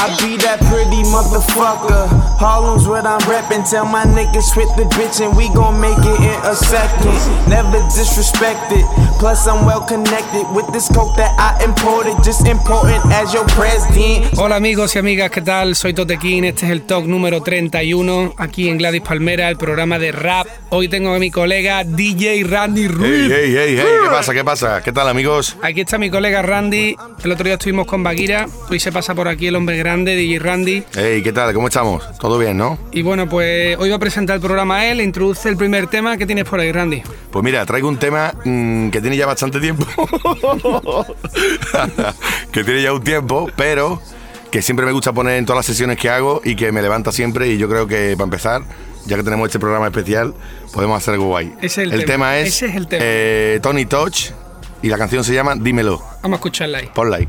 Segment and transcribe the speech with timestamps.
[0.00, 2.08] I be that pretty motherfucker.
[2.40, 3.68] Harlem's what I'm reppin'.
[3.68, 7.20] Tell my niggas quit the bitch and we gon' make it in a second.
[7.52, 8.80] Never disrespected.
[9.18, 12.16] Plus I'm well connected with this coke that I imported.
[12.24, 14.38] Just important as your president.
[14.38, 15.76] Hola amigos y amigas, ¿qué tal?
[15.76, 20.12] Soy Totequín, este es el talk número 31 aquí en Gladys Palmera, el programa de
[20.12, 20.46] rap.
[20.70, 23.30] Hoy tengo a mi colega DJ Randy Ruiz.
[23.30, 24.32] Hey, hey, hey, hey, ¿qué pasa?
[24.32, 24.82] ¿Qué pasa?
[24.82, 25.58] ¿Qué tal amigos?
[25.60, 26.96] Aquí está mi colega Randy.
[27.22, 28.46] El otro día estuvimos con Baguira.
[28.70, 30.84] Hoy se pasa por aquí el hombre grande, DJ Randy.
[30.94, 31.52] Hey, ¿qué tal?
[31.52, 32.04] ¿Cómo estamos?
[32.18, 32.78] ¿Todo bien, no?
[32.92, 36.16] Y bueno, pues hoy va a presentar el programa a él, introduce el primer tema.
[36.16, 37.02] ¿Qué tienes por ahí, Randy?
[37.32, 39.84] Pues mira, traigo un tema mm, que tiene ya bastante tiempo.
[42.52, 44.00] que tiene ya un tiempo, pero
[44.52, 47.10] que siempre me gusta poner en todas las sesiones que hago y que me levanta
[47.10, 47.48] siempre.
[47.48, 48.62] Y yo creo que para empezar,
[49.06, 50.34] ya que tenemos este programa especial,
[50.72, 51.52] podemos hacer algo guay.
[51.60, 52.12] Ese es el el tema.
[52.12, 53.02] tema es Ese es el tema.
[53.04, 54.30] eh, Tony Touch
[54.82, 56.00] y la canción se llama Dímelo.
[56.22, 56.90] Vamos a escucharla ahí.
[56.94, 57.28] Ponla ahí.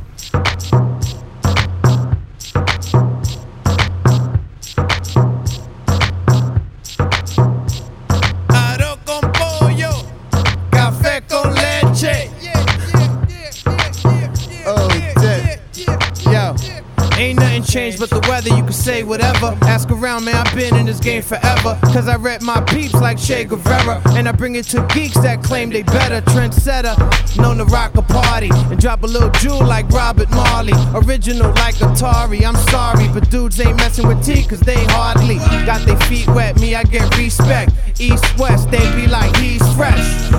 [18.01, 19.55] But the weather, you can say whatever.
[19.61, 21.77] Ask around, man, I've been in this game forever.
[21.93, 24.01] Cause I rep my peeps like Che Guevara.
[24.17, 26.19] And I bring it to geeks that claim they better.
[26.21, 26.97] Trendsetter,
[27.37, 28.49] known to rock a party.
[28.71, 30.73] And drop a little jewel like Robert Marley.
[30.95, 33.07] Original like Atari, I'm sorry.
[33.13, 35.35] But dudes ain't messing with T cause they hardly
[35.67, 36.59] got their feet wet.
[36.59, 37.71] Me, I get respect.
[37.99, 40.31] East, west, they be like, he's fresh.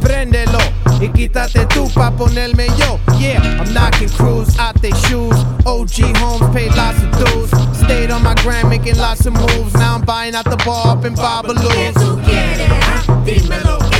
[0.00, 0.73] Préndelo
[1.04, 2.98] y quítate tú pa' ponerme yo.
[3.18, 5.36] Yeah, I'm knocking crews out their shoes.
[5.66, 7.50] OG homes paid lots of dues.
[7.78, 9.74] Stayed on my grind making lots of moves.
[9.74, 11.60] Now I'm buying out the bar up in Babalu.
[11.94, 12.68] tú quieres?
[12.70, 13.22] ah?
[13.24, 13.93] Dime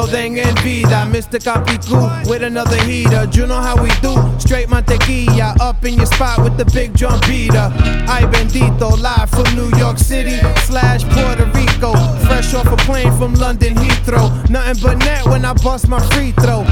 [0.00, 1.04] lo den en vida.
[1.06, 1.38] Mr.
[1.38, 3.28] Capicú with another heater.
[3.32, 4.14] You know how we do.
[4.38, 7.70] Straight mantequilla up in your spot with the big drum beater.
[8.08, 12.19] Ay bendito, live from New York City slash Puerto Rico.
[12.40, 14.48] Fresh off a plane from London Heathrow.
[14.48, 16.64] Nothing but net when I bust my free throw.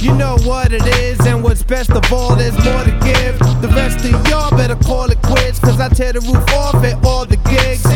[0.00, 3.38] You know what it is, and what's best of all, there's more to give.
[3.62, 6.98] The rest of y'all better call it quits, cause I tear the roof off at
[7.06, 7.86] all the gigs.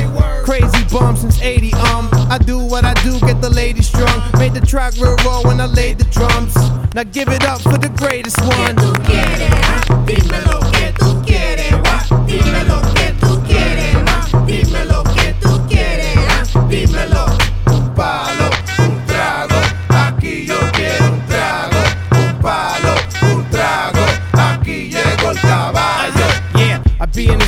[0.44, 2.08] Crazy bum since 80, um.
[2.30, 4.22] I do what I do, get the ladies strung.
[4.38, 6.54] Made the track real raw when I laid the drums.
[6.94, 8.76] Now give it up for the greatest one.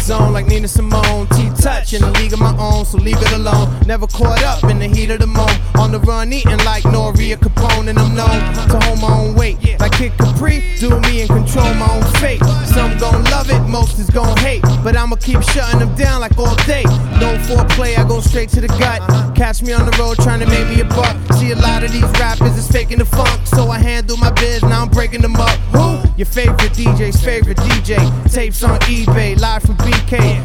[0.04, 1.26] Zone like Nina Simone.
[1.28, 3.68] T touch in a league of my own, so leave it alone.
[3.86, 5.60] Never caught up in the heat of the moment.
[5.76, 9.56] On the run, eating like Noria Capone, and I'm known to hold my own weight.
[9.80, 12.44] Like Kid Capri, do me and control my own fate.
[12.74, 14.62] Some gon' love it, most is gon' hate.
[14.82, 16.84] But I'ma keep shutting them down like all day.
[17.20, 19.00] No foreplay, I go straight to the gut.
[19.34, 21.16] Catch me on the road trying to make me a buck.
[21.34, 24.62] See a lot of these rappers is faking the funk, so I handle my biz,
[24.62, 25.56] now I'm breaking them up.
[25.72, 26.04] Who?
[26.16, 27.98] Your favorite DJ's favorite DJ.
[28.32, 29.76] Tapes on eBay, live from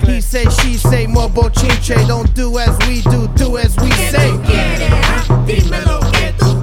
[0.05, 2.07] He say, she say, more bochinche.
[2.07, 4.29] Don't do as we do, do as we ¿Qué say.
[4.31, 4.89] tú quieres?
[4.91, 6.11] ah?
[6.11, 6.58] Que tú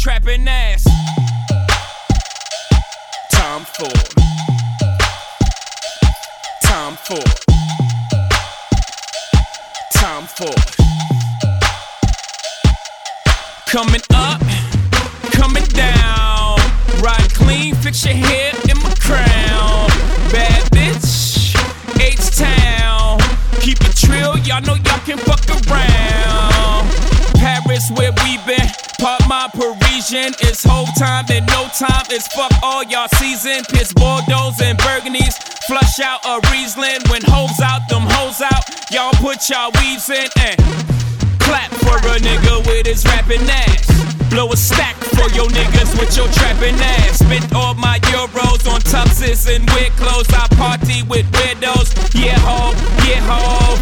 [0.00, 0.48] trapping
[30.12, 32.02] It's Hov time and no time.
[32.10, 33.62] It's fuck all y'all season.
[33.70, 35.38] Piss Bordeaux and Burgundies.
[35.70, 38.66] Flush out a Riesling when hoes out, them hoes out.
[38.90, 40.58] Y'all put y'all weaves in and
[41.38, 43.86] clap for a nigga with his rapping ass.
[44.34, 47.22] Blow a stack for your niggas with your trapping ass.
[47.22, 50.26] Spent all my euros on tuxes and weird clothes.
[50.34, 51.94] I party with weirdos.
[52.18, 52.74] Yeah, ho,
[53.06, 53.78] yeah, ho.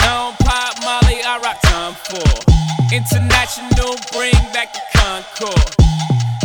[0.00, 2.48] Don't pop Molly, I rock Tom Ford.
[2.88, 4.93] International, bring back the
[5.36, 5.74] Concorde.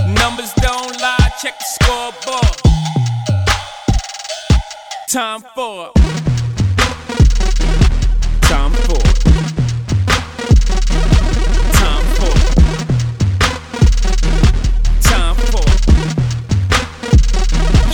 [0.07, 2.55] Numbers don't lie, check the scoreboard.
[5.07, 5.91] Tom Ford.
[8.41, 9.15] Tom Ford.
[11.73, 12.41] Tom Ford.
[15.03, 15.69] Tom Ford.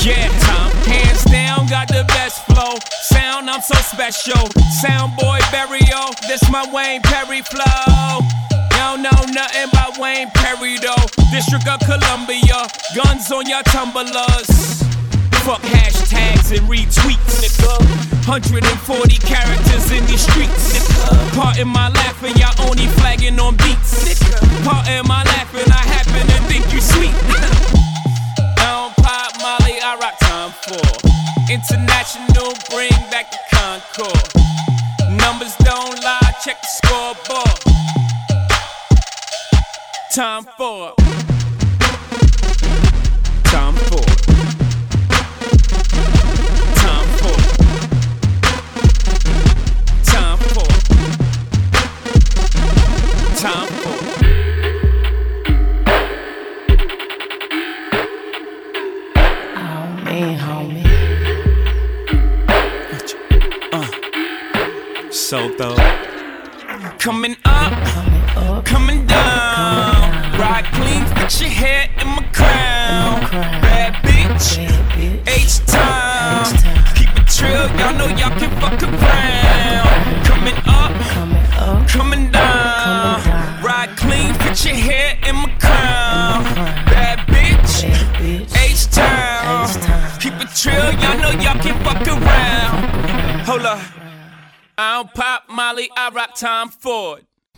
[0.06, 0.72] Yeah, time.
[0.86, 2.78] Hands down, got the best flow.
[3.04, 4.50] Sound, I'm so special.
[4.82, 8.20] Sound boy burial, this my Wayne Perry flow.
[8.86, 11.10] Y'all know nothing about Wayne Perry though.
[11.34, 14.06] District of Columbia, guns on your tumblers.
[15.42, 17.82] Fuck hashtags and retweets, nigga.
[18.30, 21.34] 140 characters in these streets, nigga.
[21.34, 24.38] Part in my laughing, y'all only flagging on beats, nigga.
[24.64, 27.16] Part in my laughing, I happen to think you sweet.
[28.38, 31.02] I don't pop Molly, I rock Tom Ford.
[31.50, 34.30] International, bring back the Concorde.
[35.10, 37.45] Numbers don't lie, check the scoreboard.
[40.16, 40.94] Tom Ford.
[43.44, 44.08] Tom Ford.
[46.78, 47.44] Tom Ford.
[50.06, 50.80] Tom Ford.
[53.36, 54.04] Tom Ford.
[60.06, 60.88] Man, homie.
[63.74, 65.12] Uh.
[65.12, 65.76] So though.
[67.00, 68.15] Coming up,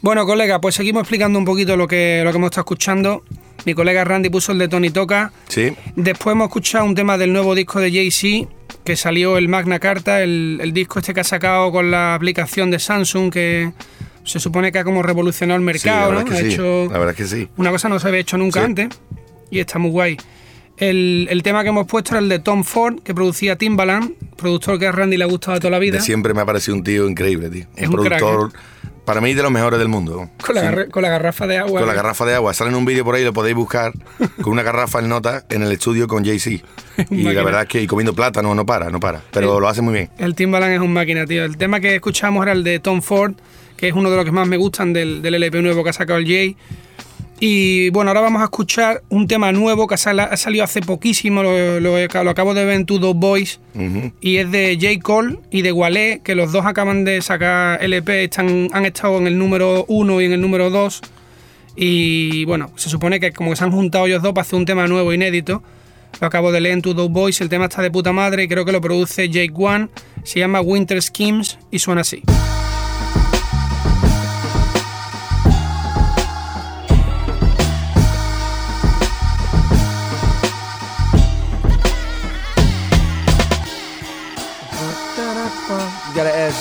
[0.01, 3.23] Bueno, colega, pues seguimos explicando un poquito lo que, lo que hemos estado escuchando.
[3.65, 5.31] Mi colega Randy puso el de Tony Toca.
[5.47, 5.73] Sí.
[5.95, 8.47] Después hemos escuchado un tema del nuevo disco de Jay-Z,
[8.83, 12.69] que salió el Magna Carta, el, el disco este que ha sacado con la aplicación
[12.69, 13.71] de Samsung, que
[14.23, 16.31] se supone que ha como revolucionado el Sí, la mercado, verdad ¿no?
[16.33, 16.53] es Ha que sí.
[16.53, 17.49] hecho La verdad es que sí.
[17.57, 18.65] una cosa no se había hecho nunca Sí.
[18.65, 18.89] antes
[19.49, 20.17] y está muy guay.
[20.77, 24.77] El, el tema que hemos puesto era el de Tom Ford, que producía Timbaland, productor
[24.77, 25.97] que a Randy le ha gustado toda la vida.
[25.97, 27.65] De siempre me ha parecido un tío increíble, tío.
[27.75, 28.51] Es un un crack, productor,
[29.03, 30.29] para mí, de los mejores del mundo.
[30.45, 30.91] Con la, Sí.
[30.91, 31.79] con la garrafa de agua.
[31.79, 32.53] Con la garrafa de agua.
[32.53, 33.91] Sale en un vídeo por ahí, lo podéis buscar,
[34.41, 36.63] con una garrafa en nota en el estudio con Jay-Z.
[37.09, 39.21] Y la verdad es que y comiendo plátano no para, no para.
[39.31, 40.09] Pero lo hace muy bien.
[40.19, 41.43] El Timbaland es un máquina, tío.
[41.43, 43.33] El tema que escuchamos era el de Tom Ford,
[43.77, 45.93] que es uno de los que más me gustan del, del LP nuevo que ha
[45.93, 46.55] sacado el Jay.
[47.39, 50.81] Y bueno, ahora vamos a escuchar un tema nuevo que ha, sal- ha salido hace
[50.81, 53.59] poquísimo, lo, lo- lo acabo de ver en Two Boys,
[54.21, 54.99] y es de J.
[55.03, 59.27] Cole y de Walé, que los dos acaban de sacar LP, están, han estado en
[59.27, 61.01] el número 1 y en el número 2.
[61.75, 64.65] Y bueno, se supone que como que se han juntado ellos dos para hacer un
[64.65, 65.61] tema nuevo, inédito.
[66.19, 68.65] Lo acabo de leer en Two Boys, el tema está de puta madre y creo
[68.65, 69.89] que lo produce Jake One.
[70.23, 72.23] Se llama Winter Schemes y suena así.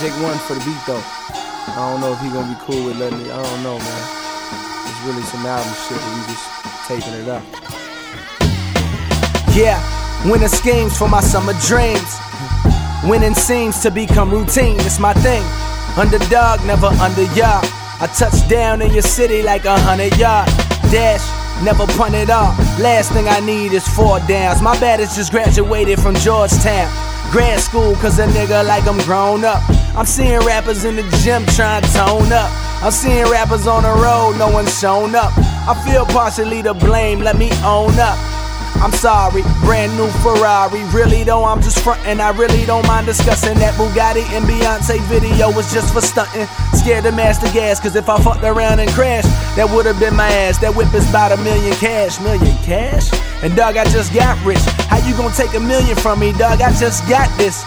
[0.00, 1.00] Jake One for the beat though.
[1.00, 3.33] I don't know if he gonna be cool with letting it.
[3.33, 4.03] I don't know, man.
[4.85, 6.47] It's really some album shit, but we just
[6.85, 7.43] taping it up.
[9.57, 9.81] Yeah,
[10.29, 12.21] winning schemes for my summer dreams.
[13.09, 15.43] Winning seems to become routine, it's my thing.
[15.97, 17.65] Underdog, never under yard.
[17.99, 20.49] I touch down in your city like a hundred yard.
[20.93, 21.25] Dash,
[21.65, 22.53] never punt it off.
[22.79, 24.61] Last thing I need is four downs.
[24.61, 26.93] My baddest just graduated from Georgetown.
[27.33, 29.62] Grad school, cause a nigga like I'm grown up.
[29.97, 32.50] I'm seeing rappers in the gym trying to tone up.
[32.85, 35.33] I'm seeing rappers on the road, no one's shown up.
[35.37, 38.19] I feel partially to blame, let me own up.
[38.76, 40.85] I'm sorry, brand new Ferrari.
[40.93, 42.21] Really though, I'm just frontin'.
[42.21, 46.47] I really don't mind discussing that Bugatti and Beyonce video was just for stunting.
[46.75, 50.29] Scared to master gas, cause if I fucked around and crashed, that would've been my
[50.29, 50.59] ass.
[50.59, 52.21] That whip is about a million cash.
[52.21, 53.09] Million cash?
[53.43, 54.61] And dog, I just got rich.
[54.93, 56.61] How you gonna take a million from me, dog?
[56.61, 57.65] I just got this.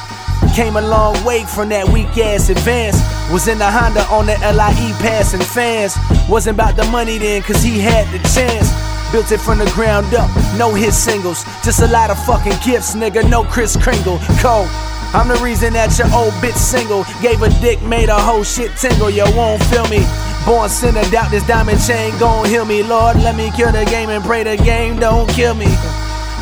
[0.60, 3.00] Came a long way from that weak ass advance.
[3.32, 5.96] Was in the Honda on the LIE passing fans.
[6.28, 8.68] Wasn't about the money then, cause he had the chance.
[9.08, 10.28] Built it from the ground up,
[10.60, 11.46] no hit singles.
[11.64, 13.24] Just a lot of fucking gifts, nigga.
[13.30, 14.20] No Kris Kringle.
[14.44, 14.68] Cole.
[15.16, 17.08] I'm the reason that your old bitch single.
[17.24, 19.10] Gave a dick, made a whole shit tingle.
[19.10, 20.04] You won't feel me.
[20.44, 22.84] Born sinner, doubt this diamond chain gon' heal me.
[22.84, 25.72] Lord, let me kill the game and pray the game don't kill me.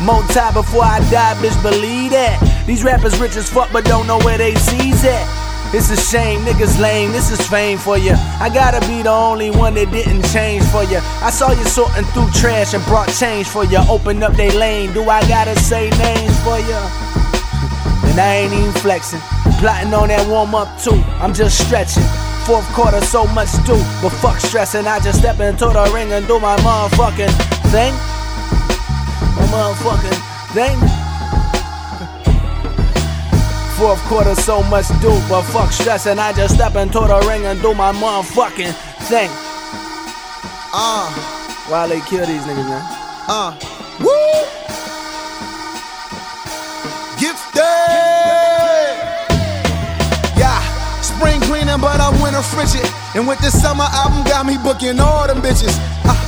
[0.02, 2.57] More time before I die, bitch, believe that.
[2.68, 5.72] These rappers rich as fuck, but don't know where they sees at.
[5.72, 8.12] It's a shame, niggas lame, this is fame for you.
[8.12, 11.00] I gotta be the only one that didn't change for you.
[11.24, 13.78] I saw you sorting through trash and brought change for you.
[13.88, 16.76] Open up they lane, do I gotta say names for you?
[18.12, 19.20] And I ain't even flexing.
[19.64, 21.00] Plotting on that warm up too.
[21.24, 22.04] I'm just stretching.
[22.44, 23.80] Fourth quarter, so much do.
[24.04, 24.86] But fuck stressing.
[24.86, 27.32] I just step into the ring and do my motherfucking
[27.72, 27.96] thing.
[29.40, 30.97] My motherfucking thing.
[33.78, 35.10] Fourth quarter, so much do.
[35.28, 36.18] But fuck stressing.
[36.18, 38.72] I just step into the ring and do my motherfucking
[39.06, 39.30] thing.
[40.74, 41.06] Uh,
[41.70, 42.82] While they kill these niggas, man?
[43.30, 43.54] uh,
[44.02, 44.10] woo!
[47.22, 47.62] Gifted!
[50.34, 50.58] Yeah,
[51.00, 52.82] spring cleaning, but I'm winter frigid.
[53.14, 55.72] And with this summer album, got me booking all them bitches.
[56.02, 56.18] Uh,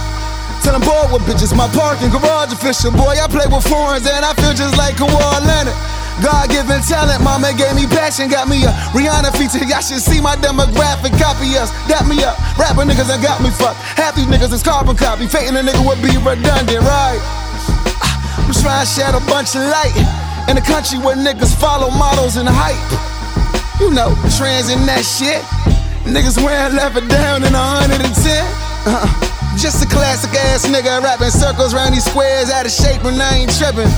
[0.62, 1.50] till I'm bored with bitches.
[1.56, 2.92] My parking garage official.
[2.92, 5.74] Boy, I play with foreigns and I feel just like a Kawhi Leonard.
[6.20, 9.64] God given talent, mama gave me passion, got me a Rihanna feature.
[9.64, 12.36] Y'all should see my demographic, copy us, dap me up.
[12.60, 13.80] Rapper niggas that got me fucked.
[13.96, 15.26] Half these niggas is carbon copy.
[15.26, 17.20] Faking a nigga would be redundant, right?
[18.04, 19.96] Ah, I'm trying to shed a bunch of light
[20.48, 22.76] in a country where niggas follow models and hype.
[23.80, 25.40] You know, trends and that shit.
[26.04, 28.04] Niggas wearing leather down in 110.
[28.04, 29.08] Uh-uh.
[29.56, 33.44] Just a classic ass nigga rapping circles round these squares out of shape and I
[33.44, 33.88] ain't tripping.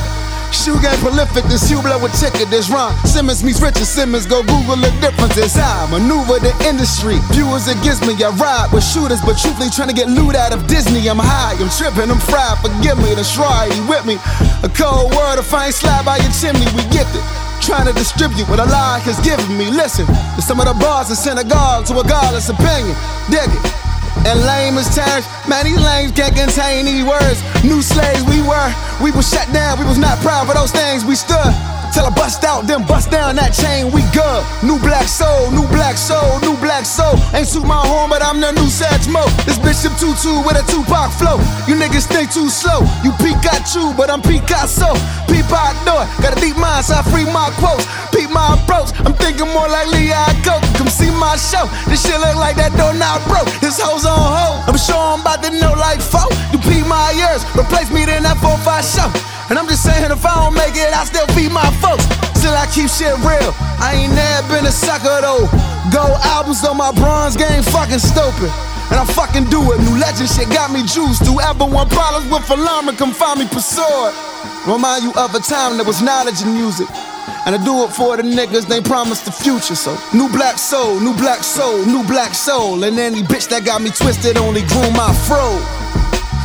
[0.53, 4.45] Shoe game prolific, this you blow with ticket, this Ron Simmons meets Richard Simmons, go
[4.45, 5.57] Google the differences.
[5.57, 9.97] I maneuver the industry, viewers against me, I ride with shooters, but truthfully trying to
[9.97, 11.09] get loot out of Disney.
[11.09, 14.21] I'm high, I'm tripping, I'm fried, forgive me, the try, he with me.
[14.63, 17.25] A cold word, if I ain't slide by your chimney, we gifted.
[17.65, 19.71] Trying to distribute what Allah has given me.
[19.71, 22.95] Listen to some of the bars in a godless opinion.
[23.31, 23.82] Dig it.
[24.29, 27.43] And lame as terms, man, these lames can't contain these words.
[27.65, 28.71] New slaves we were,
[29.03, 31.72] we was shut down, we was not proud for those things we stood.
[31.93, 34.41] Till I bust out, then bust down that chain, we good.
[34.65, 37.21] New black soul, new black soul, new black soul.
[37.37, 39.21] Ain't suit my horn, but I'm the new Satchmo.
[39.45, 41.37] This Bishop Tutu with a Tupac flow.
[41.69, 42.81] You niggas think too slow.
[43.05, 44.97] You Pikachu, but I'm Picasso.
[45.29, 47.85] Peep out door, got a deep mind, so I free my quotes.
[48.09, 50.65] Peep my approach, I'm thinking more like Leon Coke.
[50.81, 51.69] Come see my show.
[51.93, 53.53] This shit look like that door now broke.
[53.61, 54.65] This hoe's on hold.
[54.65, 56.25] I'm sure I'm about to know like four.
[56.57, 59.32] You peep my ears, replace me then that 4-5 show.
[59.51, 62.05] And I'm just saying, if I don't make it, I still feed my folks.
[62.39, 63.51] Still, I keep shit real.
[63.83, 65.47] I ain't never been a sucker though.
[65.91, 68.51] Gold albums on my bronze game, fucking stupid.
[68.91, 69.79] And I fucking do it.
[69.81, 71.27] New legend shit got me juiced.
[71.27, 74.13] Whoever want problems with alarm, come find me pursued.
[74.67, 76.89] Remind you of a time there was knowledge in music.
[77.47, 79.75] And I do it for the niggas, they promised the future.
[79.75, 82.85] So, new black soul, new black soul, new black soul.
[82.85, 85.59] And any bitch that got me twisted only grew my fro.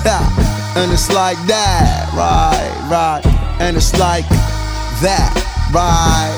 [0.06, 0.47] Yeah.
[0.78, 3.26] And it's like that, right, right.
[3.60, 4.30] And it's like
[5.02, 5.34] that,
[5.74, 6.38] right.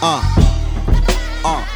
[0.00, 0.22] Uh,
[1.44, 1.75] uh.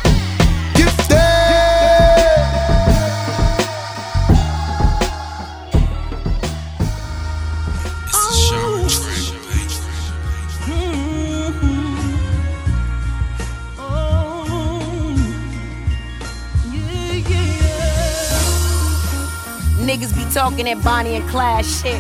[19.91, 21.99] Niggas be talking that Bonnie and Clyde shit.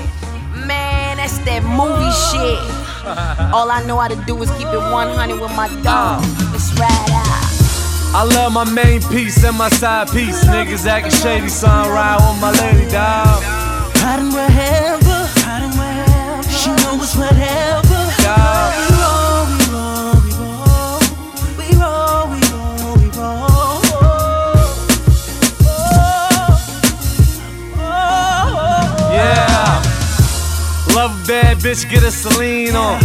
[0.54, 2.62] Man, that's that movie shit.
[3.52, 6.22] All I know how to do is keep it 100 with my dog.
[6.22, 6.50] Ah.
[6.54, 7.50] Let's ride out.
[8.14, 10.38] I love my main piece and my side piece.
[10.44, 12.69] Niggas acting shady, so I ride with my lady,
[31.70, 33.00] bitch, get a Celine on.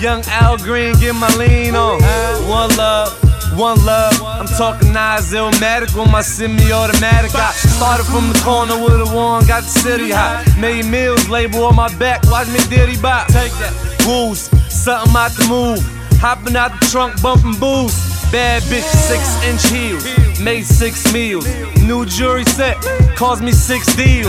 [0.00, 2.02] Young Al Green, get my lean on.
[2.48, 3.12] One love,
[3.56, 4.20] one love.
[4.22, 7.34] I'm talking Nas Illmatic with my semi-automatic.
[7.34, 10.44] I started from the corner with a one, got the city hot.
[10.58, 13.28] Made meals, label on my back, watch me diddy bop.
[13.28, 13.72] Take that.
[14.06, 15.80] Woos, something out the move.
[16.18, 18.15] Hopping out the trunk, bumping booze.
[18.36, 20.04] Bad bitch, six inch heels.
[20.38, 21.46] Made six meals.
[21.80, 22.76] New jewelry set,
[23.16, 24.28] cost me six deals.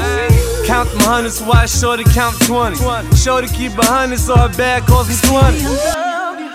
[0.65, 2.77] Count them hundreds, why shorty count 20.
[3.17, 5.59] Shorty keep a hundred, so her bag cost me 20.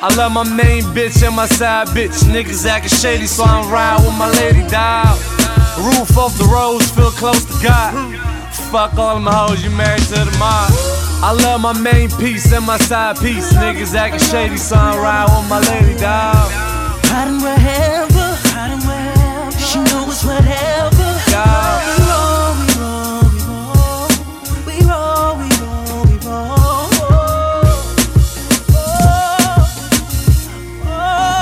[0.00, 2.24] I love my main bitch and my side bitch.
[2.24, 5.20] Niggas acting shady, so I'm riding with my lady dog.
[5.76, 7.92] Roof off the roads, feel close to God.
[8.72, 10.72] Fuck all them hoes, you married to the mob.
[11.20, 13.52] I love my main piece and my side piece.
[13.52, 16.71] Niggas acting shady, so I'm riding with my lady dog.
[17.12, 18.26] Riding wherever.
[19.58, 20.96] She know whatever.
[21.04, 24.08] We roll, we roll, we roll.
[24.64, 26.88] We roll, we roll, we roll.
[30.88, 31.38] Uh.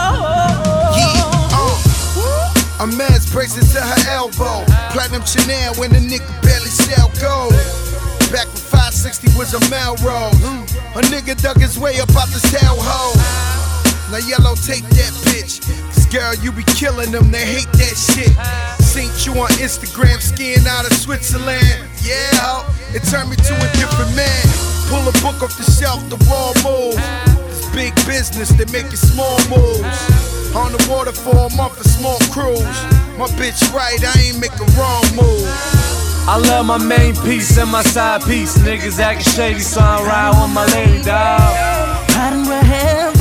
[2.98, 4.64] Man's braces to her elbow.
[4.90, 7.52] Platinum Chanel when the nigga barely sell gold.
[8.32, 10.34] Back when 560 was a Melrose.
[10.96, 13.59] A nigga dug his way up out this hellhole.
[14.10, 15.62] Now yellow take that bitch.
[15.94, 18.34] Cause girl, you be killing them, they hate that shit.
[18.82, 21.78] Seen you on Instagram skiing out of Switzerland.
[22.02, 24.42] Yeah, ho, it turned me to a different man.
[24.90, 26.98] Pull a book off the shelf, the raw move.
[27.54, 30.02] It's big business, they making small moves.
[30.58, 32.66] On the water for a month, a small cruise.
[33.14, 35.46] My bitch right, I ain't make a wrong move.
[36.26, 38.58] I love my main piece and my side piece.
[38.58, 41.54] Niggas acting shady, so I'm riding with my lady dog.
[42.10, 43.19] Riding wherever, riding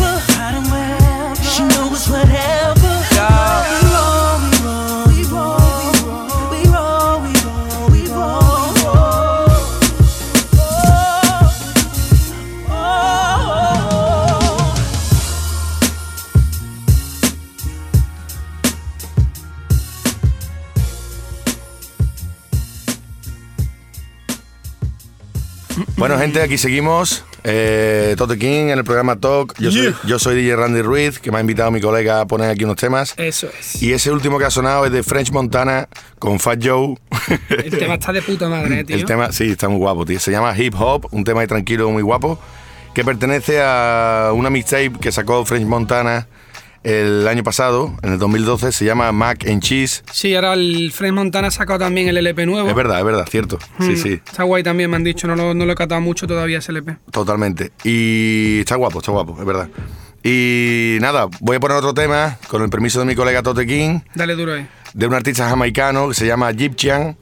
[25.99, 27.25] Bueno, gente, aquí seguimos.
[27.43, 29.53] Eh, Tote King en el programa Talk.
[29.59, 32.49] Yo soy, yo soy DJ Randy Ruiz, que me ha invitado mi colega a poner
[32.49, 33.13] aquí unos temas.
[33.17, 33.83] Eso es.
[33.83, 36.95] Y ese último que ha sonado es de French Montana con Fat Joe.
[37.49, 38.95] El tema está de puta madre, tío.
[38.95, 40.21] El tema, sí, está muy guapo, tío.
[40.21, 42.39] Se llama Hip Hop, un tema ahí tranquilo, muy guapo,
[42.93, 46.27] que pertenece a una mixtape que sacó French Montana
[46.83, 50.03] el año pasado, en el 2012, se llama Mac and Cheese.
[50.11, 52.67] Sí, ahora el Fred Montana ha sacado también el LP nuevo.
[52.69, 53.59] Es verdad, es verdad, cierto.
[53.79, 55.27] Sí, Mm, sí, Está guay también, me han dicho.
[55.27, 56.97] No lo, no lo he catado mucho todavía ese LP.
[57.11, 57.71] totalmente.
[57.83, 59.69] Y está guapo, está guapo, es verdad.
[60.23, 63.99] Y nada, voy a poner otro tema, con el permiso de mi colega Tote King,
[64.15, 64.67] Dale duro ahí.
[64.93, 67.17] de un artista jamaicano que se llama Egyptian.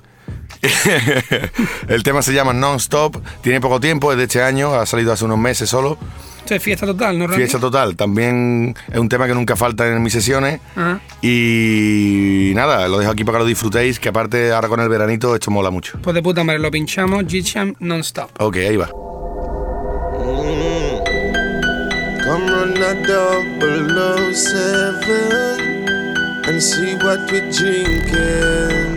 [1.88, 5.26] el tema se llama Non-Stop, tiene poco tiempo, es de este año, ha salido hace
[5.26, 5.98] unos meses solo.
[6.39, 7.41] Esto es fiesta total, ¿no, Randy?
[7.41, 10.62] Fiesta total, también es un tema que nunca falta en mis sesiones.
[10.76, 11.02] Ajá.
[11.22, 15.36] Y nada, lo dejo aquí para que lo disfrutéis, que aparte ahora con el veranito
[15.36, 16.00] esto mola mucho.
[16.02, 17.26] Pues de puta madre, lo pinchamos.
[17.26, 18.30] G-Champ non-stop.
[18.39, 18.89] Ok, ahí va.
[22.28, 25.58] Come run a double seven
[26.46, 28.96] and see what we drinking.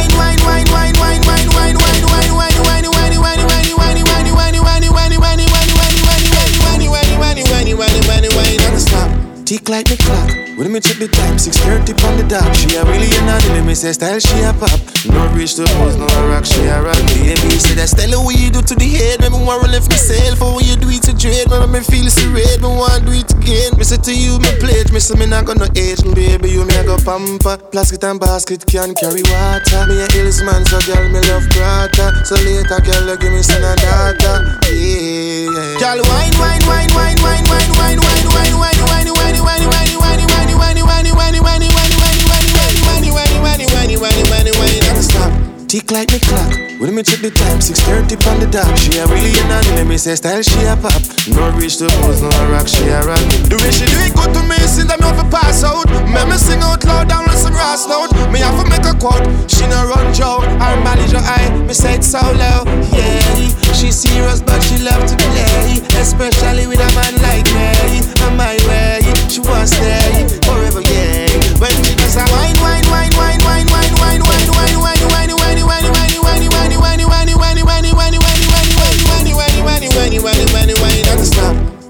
[9.51, 10.31] Tick like the clock.
[10.55, 12.47] When me check the time, 6.30 on the dot.
[12.55, 14.79] She a really an anime, me say style she a pop.
[15.11, 16.95] No reach the pose, no rock, she a rock.
[17.11, 19.19] Baby, say that style what you do to the head.
[19.19, 21.51] Me want to lift myself, for what you do it to dread.
[21.51, 23.75] Me me feel serene, me want do it again.
[23.75, 25.99] Me say to you, me pledge, me say me not gonna age.
[26.07, 27.59] Me baby, you me a go pamper.
[27.75, 29.83] Plastic and basket can carry water.
[29.91, 32.23] Me a hills man, so girl, me love grata.
[32.23, 34.47] So later, girl, you give me a daughter.
[34.71, 35.75] Yeah, yeah.
[35.75, 39.65] Girl, wine, wine, wine, wine, wine, wine, wine, wine, wine, wine, wine, wine, wine, wine,
[39.69, 44.51] wine, wine, wine, wine, wine, wine, wine, wine, wine, wine, wine, wine, wine, wine, wine,
[44.59, 45.60] wine, non-stop.
[45.71, 46.51] Tick like me clock.
[46.83, 48.67] When me check the time, 6.30 on the dot.
[48.75, 50.99] She a really an anime, me say style she a pop.
[51.31, 53.23] No reach the pose, no rock, she a rock.
[53.47, 55.87] The way she do it good to me, since I'm off a pass out.
[56.11, 58.11] Me me sing out loud down with some grass note.
[58.35, 59.23] Me have to make a quote.
[59.47, 61.47] She no run joke, her her eye.
[61.63, 63.31] Me say it so low, yeah.
[63.71, 68.03] She serious, but she love to play, especially with a man like me.
[68.27, 68.99] On my way,
[69.31, 71.31] she wants stay forever, yeah.
[71.63, 72.59] When she does a wine,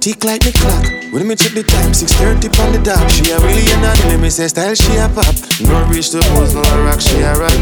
[0.02, 1.14] Tick like the clock.
[1.14, 3.06] When me check the time, 6:30 on the dot.
[3.14, 5.30] She a really an anime, me say style she a pop.
[5.62, 7.54] No reach the pose, no a rock, she a rock.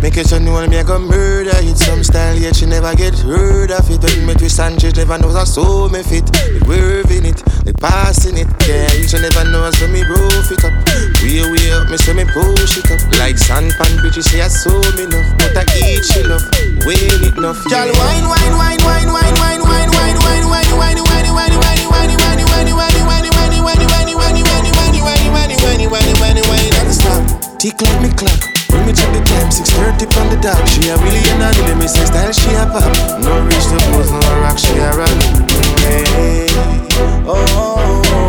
[0.00, 3.12] Make it you want me a go murder it some style, yet she never get
[3.20, 4.00] heard of it.
[4.00, 6.24] When me twist and she never knows how so me fit.
[6.32, 8.88] They wearing it, they passing it, yeah.
[9.04, 10.72] She never knows when me roof it up.
[11.20, 13.04] Way way up, me say me push it up.
[13.20, 16.48] Like sandpan bitches, she I so me enough, but I eat she love.
[16.88, 17.84] Wait enough, yeah.
[17.84, 19.55] Girl, wine, wine, wine, wine, wine, wine.
[27.66, 28.46] Tick like me clock.
[28.70, 30.68] When me check the time, 6.30 from the dot.
[30.68, 32.94] She a really and I me say style she a pop.
[33.20, 35.10] No reach the pose, no rock, she a rock.
[35.82, 36.46] Hey,
[37.26, 37.26] oh.
[37.26, 38.25] oh, oh.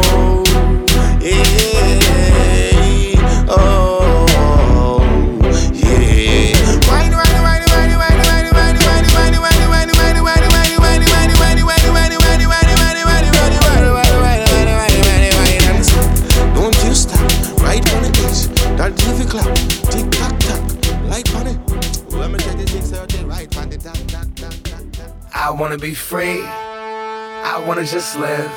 [25.57, 26.43] Wanna be free.
[26.43, 28.51] I wanna just live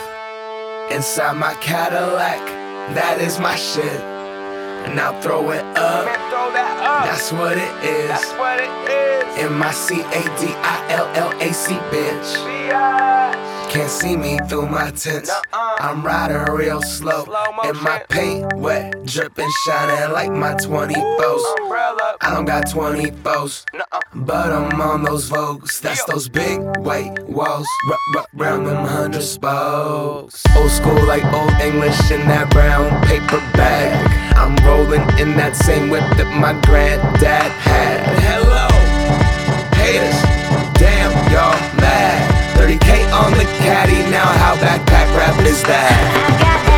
[0.90, 2.44] inside my Cadillac.
[2.94, 4.00] That is my shit.
[4.84, 6.04] And I'll throw it up.
[7.04, 8.08] That's what it is.
[8.08, 9.44] That's what it is.
[9.44, 13.19] In my C A D I L L A C bitch.
[13.70, 15.30] Can't see me through my tents.
[15.52, 17.24] I'm riding real slow.
[17.62, 21.40] And my paint wet, dripping, shining like my 24s.
[22.20, 23.64] I don't got 24s,
[24.12, 25.80] but I'm on those Vogues.
[25.80, 27.68] That's those big white walls.
[28.34, 30.42] Round them hundred spokes.
[30.56, 33.94] Old school like old English in that brown paper bag.
[34.36, 38.18] I'm rolling in that same whip that my granddad had.
[38.18, 38.66] Hello,
[39.76, 40.39] haters.
[43.20, 46.69] On the caddy, now how backpack rap is that?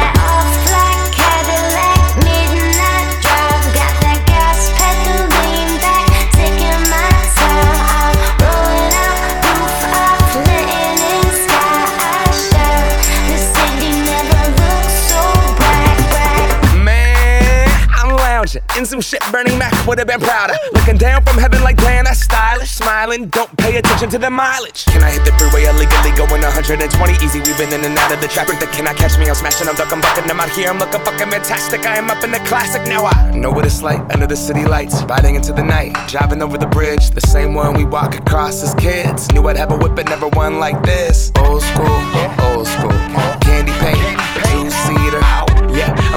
[18.77, 20.55] In some shit Bernie Mac would have been prouder.
[20.73, 22.71] Looking down from heaven like damn, that's stylish.
[22.71, 24.85] Smiling, don't pay attention to the mileage.
[24.87, 27.41] Can I hit the freeway illegally going 120 easy?
[27.41, 28.59] Weaving in and out of the traffic.
[28.61, 29.29] That can I catch me?
[29.29, 30.31] I'm smashing, I'm ducking, bucking.
[30.31, 31.85] I'm out here, I'm looking fucking fantastic.
[31.87, 33.05] I am up in the classic now.
[33.05, 36.57] I know what it's like under the city lights, riding into the night, driving over
[36.57, 39.31] the bridge, the same one we walk across as kids.
[39.33, 41.33] Knew I'd have a whip, but never one like this.
[41.37, 41.99] Old school,
[42.47, 42.95] old school,
[43.43, 44.22] candy paint,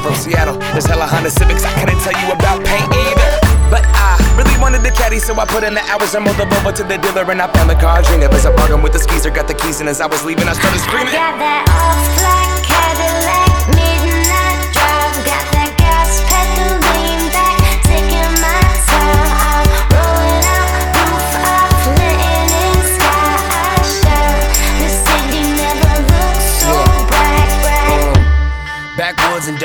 [0.05, 0.57] from Seattle.
[0.77, 1.65] There's hella Honda Civics.
[1.65, 3.29] I couldn't tell you about paint either.
[3.73, 6.45] But I really wanted the caddy, so I put in the hours and moved the
[6.45, 8.03] over to the dealer and I found the car.
[8.03, 10.23] Dream it was a bargain with the skeezer, got the keys, and as I was
[10.23, 11.09] leaving, I started screaming.
[11.09, 14.14] Got that off black Cadillac, midnight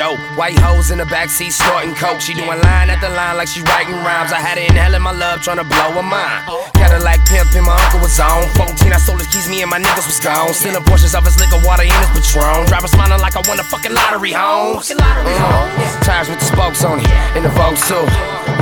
[0.01, 2.19] dope, white hoes in the backseat snorting coke.
[2.19, 4.31] She doing line after line like she writing rhymes.
[4.33, 6.80] I had her inhaling my love, trying to blow her mind.
[7.01, 8.45] Cadillac pimp and my uncle was on.
[8.61, 10.53] 14, I sold his keys, me and my niggas was gone.
[10.53, 12.69] Sending portions of his liquor, water in his Patron.
[12.69, 14.77] Driver smiling like I won a fucking lottery home.
[14.77, 16.05] Uh-huh.
[16.05, 18.05] Tires with the spokes on it, in the Vogue too.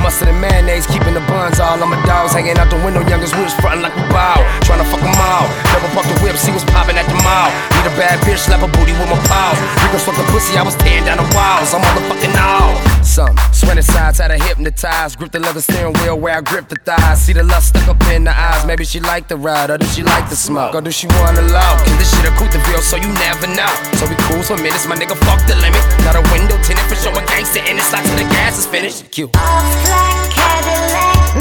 [0.00, 2.32] Mustard and mayonnaise, keeping the buns all on my dogs.
[2.32, 4.40] Hanging out the window, youngest was frontin' like we bow.
[4.64, 5.44] Trying to fuck them all.
[5.76, 7.52] Double park the whip, see what's poppin' at the mall.
[7.76, 9.60] Need a bad bitch, slap a booty with my paws.
[9.84, 11.76] Rico's fucking pussy, I was tearing down the walls.
[11.76, 12.72] I'm motherfucking all.
[13.10, 15.18] Some sweating sides had her hypnotized.
[15.18, 17.20] Grip the leather steering wheel where I grip the thighs.
[17.20, 18.64] See the lust stuck up in the eyes.
[18.64, 20.76] Maybe she like the ride, or does she like the smoke?
[20.76, 21.84] Or does she wanna love?
[21.98, 23.66] This shit a Couteville, so you never know.
[23.98, 25.82] So we cruise for minutes, my nigga fuck the limit.
[26.06, 27.82] Got a window tinted for showing gangsta in it.
[27.82, 29.10] Slide till the gas is finished.
[29.10, 29.28] Q.
[29.34, 31.34] Off Cadillac,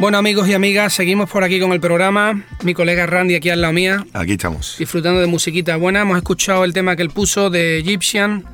[0.00, 2.42] Bueno, amigos y amigas, seguimos por aquí con el programa.
[2.62, 4.76] Mi colega Randy aquí al lado mía, Aquí estamos.
[4.78, 6.00] disfrutando de musiquita buena.
[6.00, 8.44] Hemos escuchado el tema que él puso de Egyptian.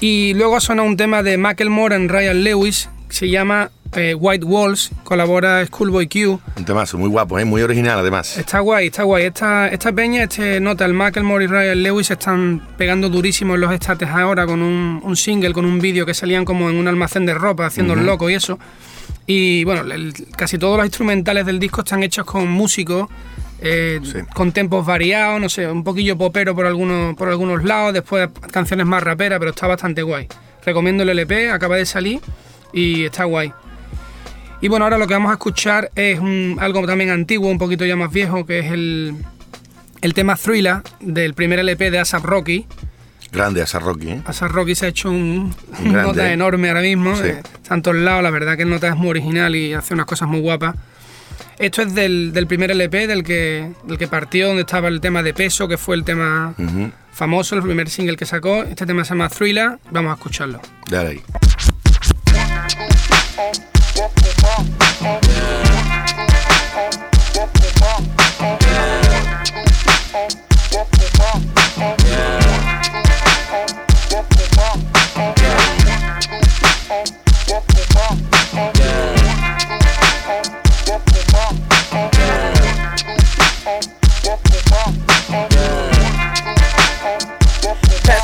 [0.00, 4.14] Y luego ha sonado un tema de Macklemore en Ryan Lewis, que se llama eh,
[4.14, 4.92] White Walls.
[5.02, 6.40] Colabora Schoolboy Q.
[6.56, 7.44] Un temazo muy guapo, ¿eh?
[7.44, 8.38] muy original además.
[8.38, 9.24] Está guay, está guay.
[9.24, 13.72] Esta, esta peña, este nota, el Macklemore y Ryan Lewis están pegando durísimo en los
[13.72, 17.26] estates ahora con un, un single, con un vídeo que salían como en un almacén
[17.26, 18.06] de ropa haciendo el Ujú.
[18.06, 18.60] loco y eso.
[19.30, 23.08] Y bueno, el- casi todos los instrumentales del disco están hechos con músicos,
[23.60, 24.00] eh,
[24.34, 28.86] con tempos variados, no sé, un poquillo popero por algunos, por algunos lados, después canciones
[28.86, 30.26] más raperas, pero está bastante guay.
[30.64, 32.20] Recomiendo el LP, acaba de salir
[32.72, 33.52] y está guay.
[34.62, 37.84] Y bueno, ahora lo que vamos a escuchar es un- algo también antiguo, un poquito
[37.84, 39.14] ya más viejo, que es el,
[40.00, 42.66] el tema Thriller del primer LP de ASAP Rocky.
[43.32, 44.22] Grande Rocky, ¿eh?
[44.48, 46.32] Rocky se ha hecho un, Un grande, nota ¿eh?
[46.32, 47.14] enorme ahora mismo.
[47.16, 47.22] Sí.
[47.24, 49.94] eh, está en todos lados, la verdad que el nota es muy original y hace
[49.94, 50.74] unas cosas muy guapas.
[51.58, 55.22] Esto es del, del primer LP del que, del que partió, donde estaba el tema
[55.22, 56.54] de peso, que fue el tema
[57.12, 58.62] famoso, el primer single que sacó.
[58.62, 60.60] Este tema se llama Thriller, vamos a escucharlo.
[60.88, 61.22] Dale ahí.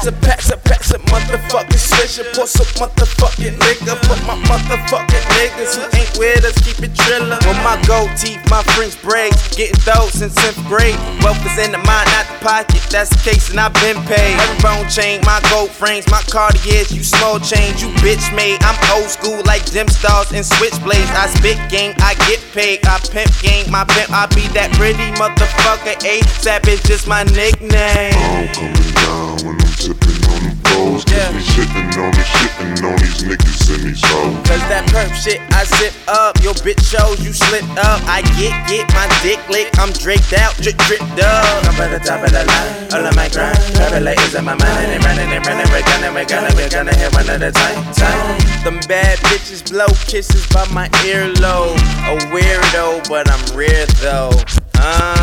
[0.04, 2.28] Pass it, pass it, pass it, motherfucking swisher.
[2.36, 7.40] Pour some motherfucking nigga for my motherfucking niggas who ain't with us, keep it drillin'.
[7.48, 11.00] With my gold teeth, my French braids, getting those since 10th grade.
[11.24, 12.84] Wealth is in the mind, not the pocket.
[12.92, 14.36] That's the case, and I've been paid.
[14.36, 18.60] Every bone chain, my gold frames, my Cartiers, you small change, you bitch made.
[18.60, 21.08] I'm old school like dim stars and switchblades.
[21.16, 22.84] I spit game, I get paid.
[22.84, 25.96] I pimp game, my pimp, I be that pretty motherfucker.
[26.04, 28.12] A Savage is my nickname.
[28.20, 31.04] I'm coming down when I'm tipping on the foes.
[31.04, 34.36] Catch me shitting on the shitting on these niggas and these hoes.
[34.48, 38.02] Cause that perp shit I zip up, your bitch shows you slip up.
[38.06, 41.64] I get, get my dick licked, I'm draked out, drip, drip, dub.
[41.68, 43.58] I'm at the top of the line, all of my grind.
[44.04, 46.94] Is in my mind, and they running, and running, we're gonna, we're gonna, we're gonna
[46.94, 48.38] hit one at a time, time.
[48.64, 51.78] Them bad bitches blow kisses by my earlobe.
[52.04, 54.32] A weirdo, but I'm rare though.
[54.74, 55.14] Uh.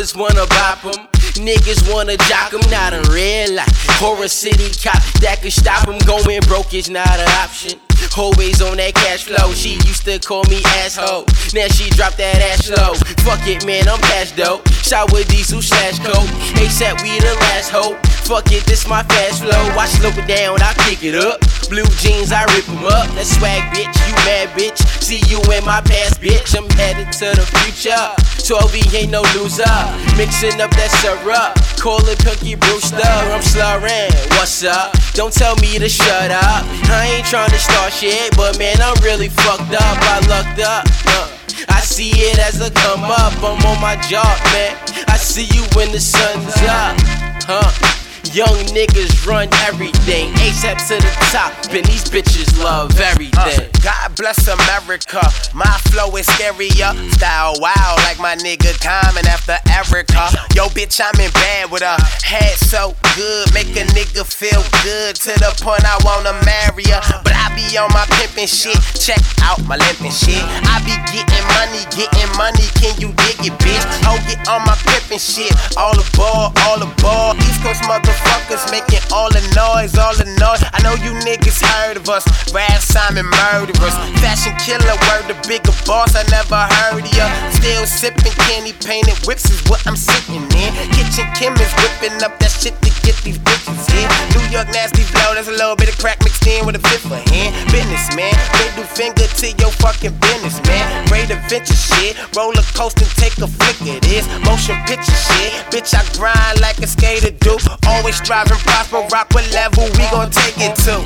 [0.00, 1.29] Boppers wanna bop 'em.
[1.40, 3.88] Niggas wanna jock 'em, not in real life.
[3.98, 5.96] Horror City cop that could stop 'em.
[6.00, 7.80] Going broke is not an option.
[8.18, 9.52] Always on that cash flow.
[9.54, 11.24] She used to call me asshole.
[11.54, 12.92] Now she dropped that ass low.
[13.24, 14.68] Fuck it, man, I'm cash dope.
[14.82, 16.28] Shot with diesel slash coke.
[16.60, 17.96] ASAP, we the last hope.
[18.28, 19.64] Fuck it, this my fast flow.
[19.78, 21.40] I slow it down, I pick it up.
[21.70, 23.08] Blue jeans, I rip them up.
[23.14, 24.78] That swag, bitch, you mad, bitch.
[25.02, 26.56] See you in my past, bitch.
[26.56, 28.14] I'm headed to the future.
[28.46, 29.70] 12 ain't no loser.
[30.16, 31.29] Mixing up that syrup.
[31.30, 32.98] Call it Cookie Brewster.
[33.06, 34.10] I'm slurring.
[34.34, 34.92] What's up?
[35.14, 36.66] Don't tell me to shut up.
[36.90, 39.96] I ain't trying to start shit, but man, I'm really fucked up.
[40.10, 40.84] I lucked up.
[41.06, 41.30] Uh,
[41.68, 43.32] I see it as a come up.
[43.38, 44.76] I'm on my job, man.
[45.06, 46.98] I see you when the sun's up.
[47.46, 48.09] Huh?
[48.32, 50.32] Young niggas run everything.
[50.34, 53.66] ASAP to the top, and these bitches love everything.
[53.66, 55.20] Uh, God bless America.
[55.54, 56.94] My flow is scarier.
[57.16, 60.54] Style wild like my nigga Common after Erykah.
[60.54, 61.98] Yo, bitch, I'm in bed with her.
[62.22, 67.02] Head so good, make a nigga feel good to the point I wanna marry her.
[67.24, 68.78] But I be on my pimpin' shit.
[68.94, 70.44] Check out my limpin' shit.
[70.70, 72.68] I be getting money, getting money.
[72.78, 73.84] Can you dig it, bitch?
[74.06, 75.50] Oh, get on my pimpin' shit.
[75.76, 77.36] All aboard, all aboard.
[77.42, 80.62] East Coast motherfuckers making all the noise, all the noise.
[80.72, 82.26] I know you niggas heard of us.
[82.52, 83.94] Rad Simon murderers.
[84.20, 86.14] Fashion killer, word the bigger boss.
[86.14, 87.26] I never heard of ya.
[87.50, 90.70] Still sipping candy painted whips is what I'm sitting in.
[90.94, 94.06] Kitchen Kim is whipping up that shit to get these bitches in.
[94.34, 97.06] New York nasty flow, there's a little bit of crack mixed in with a fifth
[97.06, 97.54] of hand.
[97.70, 98.34] Business, man.
[98.58, 101.06] Middle finger to your fucking business, man.
[101.06, 102.18] Great adventure shit.
[102.34, 104.26] Roller coaster, take a flick of this.
[104.44, 105.50] Motion picture shit.
[105.70, 107.56] Bitch, I grind like a skater do.
[108.00, 110.96] Always striving, prosper, rock what level we gon' take it to.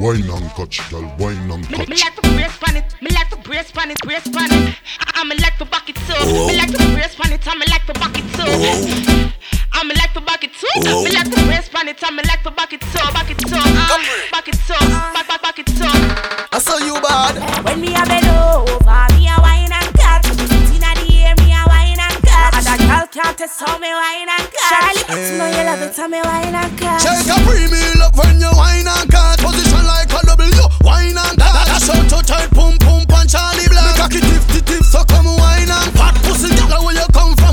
[0.00, 3.28] Wine and touch, girl, wine and Me, me like to brace pan it, me like
[3.28, 4.74] to brace pan it, brace pan it.
[5.16, 6.46] I'm like to back it too.
[6.46, 8.22] Me like to brace pan it, I'm like to back it
[9.72, 9.78] too.
[9.78, 11.02] I'm like to back it too.
[11.02, 13.56] Me like to brace pan it, I'm like to back it too, back it too,
[13.56, 13.98] uh,
[14.30, 14.74] back it too,
[15.12, 15.84] back back back it too.
[16.52, 17.64] I saw you bad.
[17.64, 20.26] When me a bend over, me a wine and catch.
[20.28, 22.54] Inna the air, me a wine and catch.
[22.56, 24.70] And a girl can't test how me wine and catch.
[24.70, 27.02] Charlie, bitch, know you love it, how me wine and catch.
[27.02, 29.38] Shake a premium up when you wine and cut.
[29.40, 31.66] Position like a W, wine and cut.
[31.66, 33.88] Dash out to tight, pum pum punch Charlie Black.
[33.88, 36.52] Me cocky tip tip tip, so come wine and fat pussy.
[36.68, 37.51] Girl, where you come from,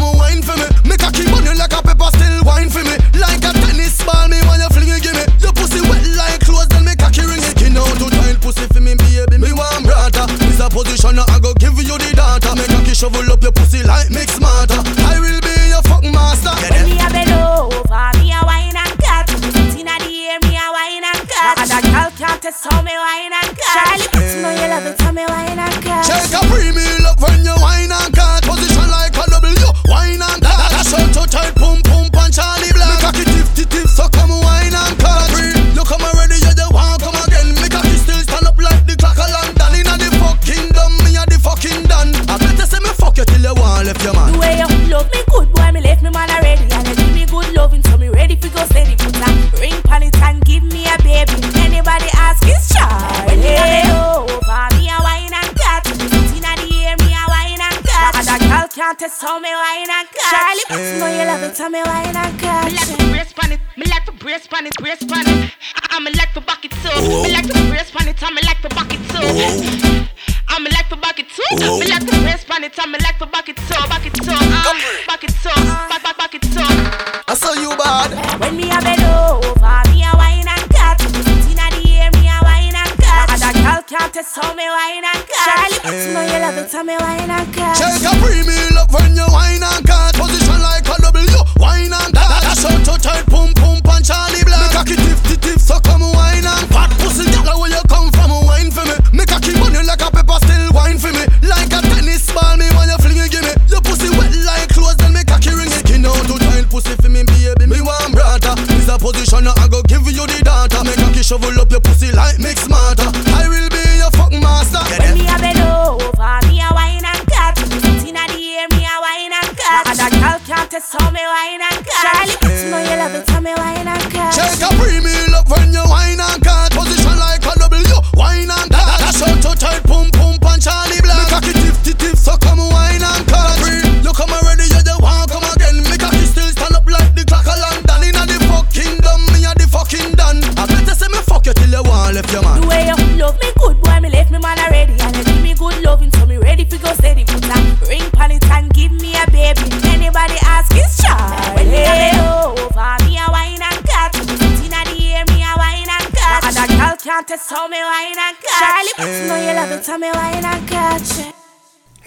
[109.12, 110.84] position, I go give you the data.
[110.84, 112.79] Me cocky shovel up your pussy like mix smarter.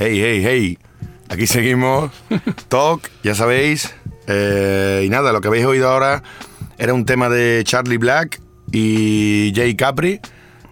[0.05, 0.79] Hey, hey, hey.
[1.29, 2.11] Aquí seguimos.
[2.69, 3.95] Talk, ya sabéis.
[4.27, 6.25] Eh, y nada, lo que habéis oído ahora
[6.77, 8.41] era un tema de Charlie Black
[8.73, 10.19] y Jay Capri,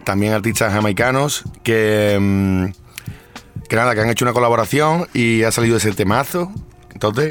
[0.03, 2.65] también artistas jamaicanos, que, mm,
[3.69, 6.51] que nada, que han hecho una colaboración y ha salido ese temazo.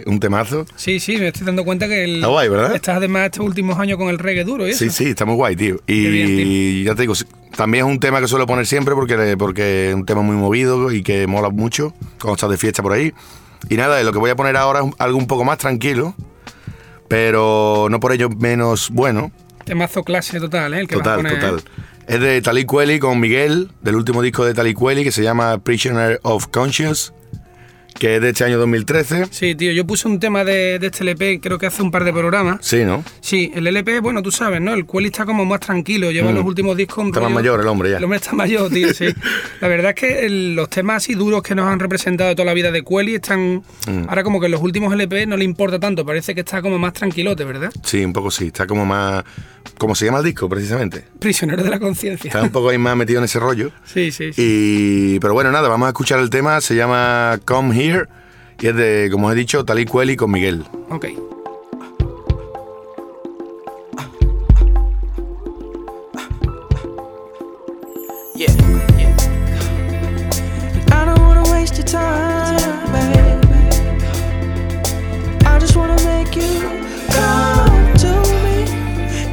[0.07, 0.67] Un temazo.
[0.77, 2.75] Sí, sí, me estoy dando cuenta que el, Está guay, ¿verdad?
[2.75, 4.79] estás además estos últimos años con el reggae duro y eso.
[4.85, 5.81] Sí, sí, está muy guay, tío.
[5.87, 7.15] Y ya te digo,
[7.57, 10.91] también es un tema que suelo poner siempre porque, porque es un tema muy movido
[10.93, 13.13] y que mola mucho cuando estás de fiesta por ahí.
[13.69, 16.15] Y nada, lo que voy a poner ahora es algo un poco más tranquilo,
[17.09, 19.31] pero no por ello menos bueno.
[19.65, 20.81] Temazo clase total, ¿eh?
[20.81, 21.41] El que vas a Total, poner.
[21.41, 21.63] total.
[22.07, 25.59] Es de Talik Kweli con Miguel, del último disco de Talik Kweli que se llama
[25.59, 27.13] Prisoner of Conscience,
[27.99, 29.27] que es de este año 2013.
[29.31, 32.05] Sí, tío, yo puse un tema de, de este LP, creo que hace un par
[32.05, 32.59] de programas.
[32.63, 33.05] Sí, ¿no?
[33.21, 34.73] Sí, el LP, bueno, tú sabes, ¿no?
[34.75, 36.35] El Quelly está como más tranquilo, lleva Mm.
[36.37, 37.99] los últimos discos Está más mayor el hombre ya.
[37.99, 39.07] El hombre está mayor, tío, sí.
[39.61, 42.55] La verdad es que el- los temas así duros que nos han representado toda la
[42.55, 43.63] vida de Quelly están...
[43.87, 44.09] Mm.
[44.09, 46.79] Ahora como que en los últimos LP no le importa tanto, parece que está como
[46.79, 47.71] más tranquilote, ¿verdad?
[47.85, 48.47] Sí, un poco sí.
[48.47, 49.25] Está como más.
[49.79, 51.05] ¿Cómo se llama el disco, precisamente?
[51.19, 52.29] Prisionero de la conciencia.
[52.29, 53.71] Está un poco ahí más metido en ese rollo.
[53.85, 54.43] Sí, sí, sí.
[55.17, 56.61] Y, pero bueno, nada, vamos a escuchar el tema.
[56.61, 57.80] Se llama Come Here.
[57.83, 60.67] Y es de, como he dicho, Talí Kweli con Miguel.
[60.91, 61.07] Ok.
[68.37, 68.53] Yeah,
[68.99, 69.17] yeah.
[70.93, 73.49] I don't wanna waste your time, baby.
[75.47, 76.61] I just wanna make you
[77.09, 78.13] come to
[78.45, 78.67] me,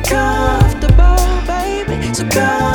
[0.05, 2.13] comfortable, baby.
[2.13, 2.66] So come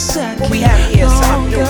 [0.00, 0.40] second.
[0.40, 1.64] What we have here is something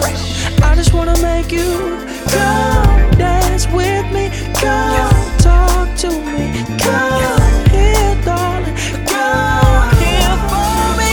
[0.00, 0.62] fresh.
[0.62, 1.98] I just wanna make you
[2.30, 8.76] come dance with me, come talk to me, come here, darling,
[9.10, 11.10] come here for me,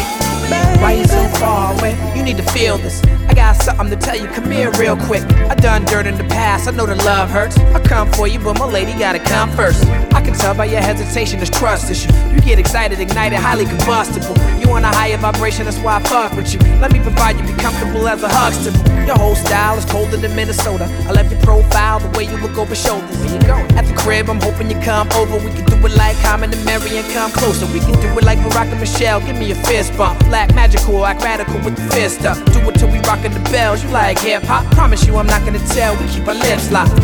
[0.50, 0.82] baby.
[0.82, 1.98] Why you so far away?
[2.16, 3.02] You need to feel this.
[3.28, 4.28] I got something to tell you.
[4.28, 5.24] Come here real quick.
[5.50, 6.68] I done dirt in the past.
[6.68, 7.58] I know the love hurts.
[7.58, 9.86] I come for you, but my lady gotta come first.
[10.14, 12.12] I can tell by your hesitation, it's trust issue.
[12.34, 14.36] You get excited, ignited, highly combustible.
[14.60, 16.60] You on a higher vibration, that's why I fuck with you.
[16.82, 18.82] Let me provide you, be comfortable as a Huxtable.
[19.06, 20.86] Your whole style is colder than Minnesota.
[21.08, 23.18] I love your profile, the way you look over shoulders.
[23.20, 23.70] Where you going?
[23.78, 25.38] At the crib, I'm hoping you come over.
[25.38, 27.66] We can do it like Common and Mary and come closer.
[27.68, 29.20] We can do it like Barack and Michelle.
[29.22, 30.20] Give me a fist bump.
[30.26, 32.38] Black magical, act radical with the fist up.
[32.54, 33.84] Do it till we rockin' the bells.
[33.84, 34.66] You like hip hop?
[34.72, 35.96] Promise you I'm not gonna tell.
[35.98, 37.00] We keep our lips locked.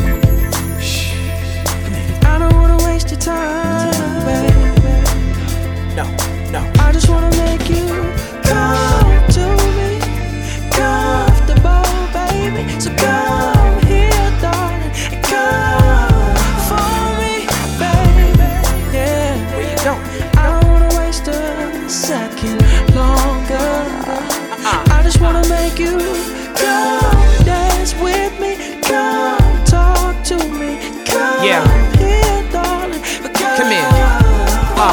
[2.26, 4.53] I don't wanna waste your time, baby.
[5.95, 6.05] No,
[6.51, 6.62] no.
[6.86, 7.88] I just wanna make you
[8.43, 9.45] come to
[9.78, 9.99] me,
[10.72, 12.64] comfortable, baby.
[12.80, 13.29] So come
[31.42, 31.64] Yeah.
[33.56, 33.88] Come here.
[34.76, 34.92] Uh,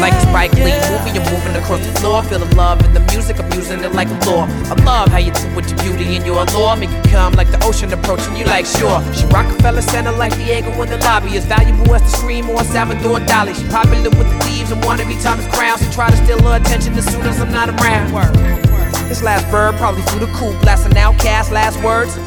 [0.00, 2.22] like Spike Lee movie, you're moving across the floor.
[2.24, 4.46] Feel the love in the music, I'm using it like a law.
[4.66, 6.76] I love how you do with your beauty and your allure.
[6.76, 9.00] Make it come like the ocean approaching you like sure.
[9.14, 11.36] She Rockefeller Center like Diego in the lobby.
[11.36, 13.54] As valuable as the scream or Salvador Dali.
[13.54, 15.78] She popular with the thieves and wanna be Thomas Crown.
[15.78, 18.75] So try to steal her attention as soon as I'm not around.
[19.08, 22.18] This last verb probably through the coop, blasting OutKast last words.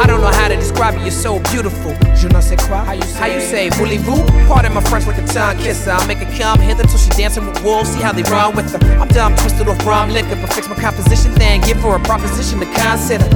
[0.00, 1.94] I don't know how to describe it, you're so beautiful.
[2.16, 2.82] Je ne sais quoi.
[2.84, 4.24] How you say, how you say voulez-vous?
[4.48, 5.90] Pardon my French like a tongue kisser.
[5.90, 7.90] I'll make her come hither till she dancing with wolves.
[7.90, 8.78] See how they run with her.
[8.98, 12.60] I'm dumb, twisted off rum liquor, but fix my composition, then give her a proposition
[12.60, 13.28] to consider.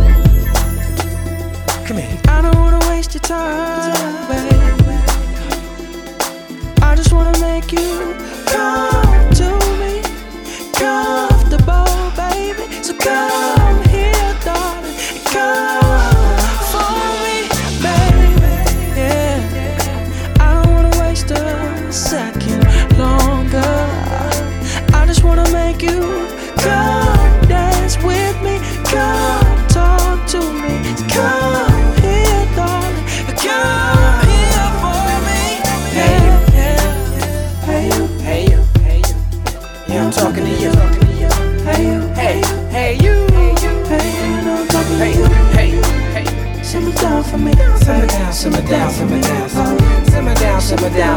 [1.86, 2.18] Come here.
[2.28, 4.56] I don't wanna waste your time, baby.
[6.82, 10.02] I just wanna make you come to me,
[10.72, 11.35] comfortable,
[12.86, 13.65] to go.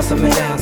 [0.10, 0.58] Simmer down,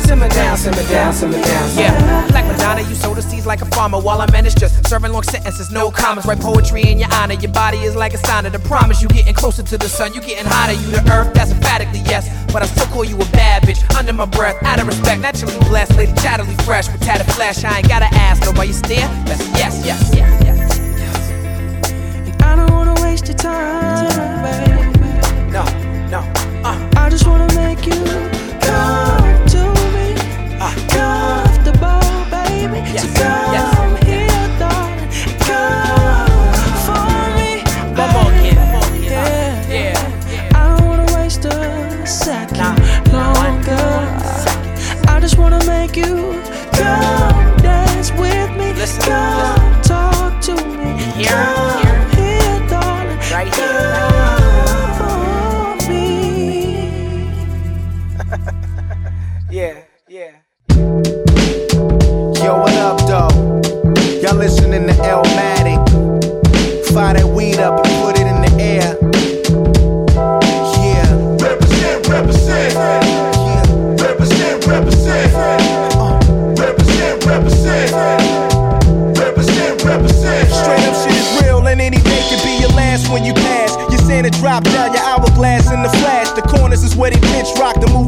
[0.00, 1.76] simmer down, simmer down, simmer down.
[1.76, 4.00] Yeah, like Madonna, you sow the seeds like a farmer.
[4.00, 6.26] While I'm in, it's just serving long sentences, no comments.
[6.26, 7.34] Write poetry in your honor.
[7.34, 9.02] Your body is like a sign of the promise.
[9.02, 10.72] You getting closer to the sun, you getting hotter.
[10.72, 12.30] You the earth, that's emphatically yes.
[12.52, 14.56] But I still call you a bad bitch under my breath.
[14.62, 17.64] Out of respect, naturally blessed, lady chattily fresh with tatted flesh.
[17.64, 19.08] I ain't gotta ask, nobody stare.
[19.26, 20.80] That's a yes, yes, yes, yes.
[22.42, 25.50] I don't wanna waste your time, baby.
[25.50, 25.64] No,
[26.08, 26.20] no,
[26.64, 26.78] uh.
[26.96, 28.35] I just wanna make you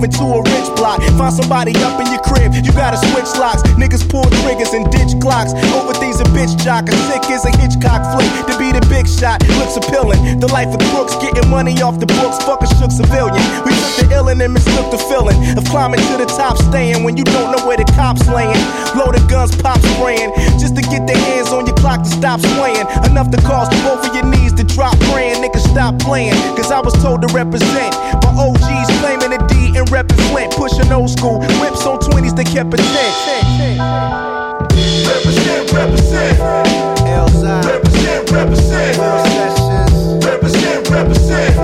[0.02, 1.02] into a rich block.
[1.16, 3.62] Find somebody up in your crib, you gotta switch locks.
[3.78, 5.52] Niggas pull triggers and ditch clocks.
[5.74, 6.88] Over things a bitch jock.
[6.88, 8.30] A sick is a Hitchcock flick.
[8.48, 10.40] To be the big shot looks appealing.
[10.40, 12.38] The life of crooks, getting money off the books.
[12.44, 13.42] Fuck a shook civilian.
[13.64, 17.16] We took the illin' and mistook the feeling of climbing to the top, staying when
[17.16, 18.58] you don't know where the cops laying.
[18.96, 22.86] Loaded guns, pop spraying, just to get their hands on your clock to stop swaying.
[23.08, 25.42] Enough to cause both of your knees to drop praying.
[25.42, 27.94] Niggas stop playing, cause I was told to represent.
[28.22, 29.27] My OGs claiming
[29.90, 31.40] reppin' Flint, pushing old school.
[31.60, 33.78] Whips on 20s, they kept a 10.
[35.08, 36.38] Represent, represent.
[37.64, 38.98] Represent, represent.
[40.24, 41.56] Represent, represent.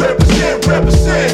[0.00, 1.32] Represent, represent.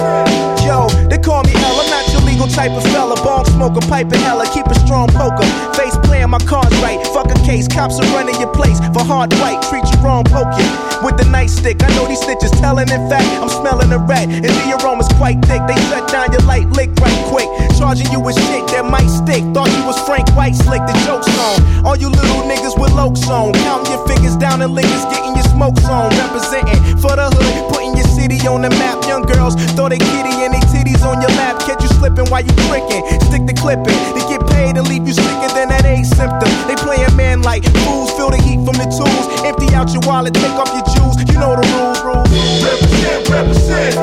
[0.65, 1.81] Yo, they call me L.
[1.81, 3.17] I'm not your legal type of fella.
[3.23, 5.47] Bong smoker, pipe and hella, keep a strong poker.
[5.75, 7.01] Face playing my cards right.
[7.17, 9.65] Fuck a case, cops are running your place for hard white.
[9.73, 10.69] Treat you wrong, poke you
[11.01, 11.81] with the nightstick.
[11.81, 12.93] I know these stitches telling.
[12.93, 15.65] In fact, I'm smelling a rat, and the aroma's quite thick.
[15.65, 17.49] They shut down your light lick right quick,
[17.81, 19.41] charging you with shit that might stick.
[19.57, 21.89] Thought you was Frank White, slick the joke's on.
[21.89, 25.49] All you little niggas with lokes on, counting your fingers down and liquors, getting your
[25.49, 29.01] smokes on, representing for the hood, putting your city on the map.
[29.09, 31.57] Young girls throw they kitty and they titties on your lap.
[31.65, 33.01] Catch you slipping while you tricking.
[33.33, 33.97] Stick the clipping.
[34.13, 35.52] They get paid and leave you than
[35.83, 36.49] that AIDS symptom.
[36.67, 39.27] They play a man like fools, feel the heat from the tools.
[39.45, 41.19] Empty out your wallet, take off your jewels.
[41.31, 42.31] You know the rules, rules.
[42.63, 43.97] Represent, represent.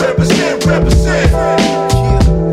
[0.00, 1.30] Represent, represent.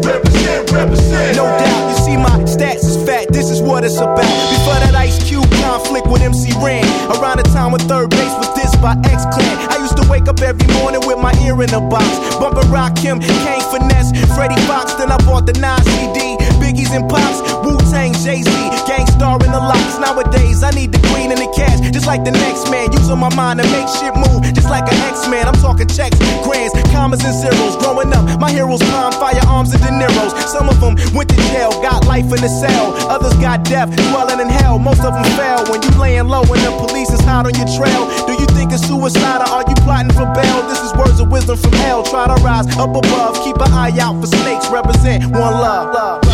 [0.06, 1.36] Represent, represent.
[1.36, 3.28] No doubt, you see my stats is fat.
[3.30, 4.24] This is what it's about.
[4.52, 6.84] Before that Ice Cube conflict with MC Ren,
[7.18, 9.56] around the time when 3rd Bass was dissed by X Clan.
[9.72, 12.08] I used to wake up every morning with my ear in a box,
[12.40, 14.96] bumping Rakim, Kane Finesse, Freddie Foxxx.
[14.96, 16.38] Then I bought the 9 CD.
[16.78, 18.50] Big Biggies and Pops, Wu Tang, Jay Z,
[18.86, 19.98] Gang Starr in the LOX.
[20.00, 22.92] Nowadays, I need the green and the cash, just like the next man.
[22.92, 25.48] Using my mind to make shit move, just like an X Man.
[25.48, 27.76] I'm talking checks, grands, commas, and zeros.
[27.78, 30.34] Growing up, my heroes palm firearms and De Niro's.
[30.52, 32.94] Some of them went to jail, got life in the cell.
[33.10, 34.78] Others got death, dwelling in hell.
[34.78, 37.70] Most of them fell when you laying low and the police is hot on your
[37.74, 38.06] trail.
[38.30, 40.58] Do you think it's suicide or are you plotting for bail?
[40.70, 42.04] This is words of wisdom from hell.
[42.04, 44.70] Try to rise up above, keep an eye out for snakes.
[44.70, 45.94] Represent one love.
[45.94, 46.27] love.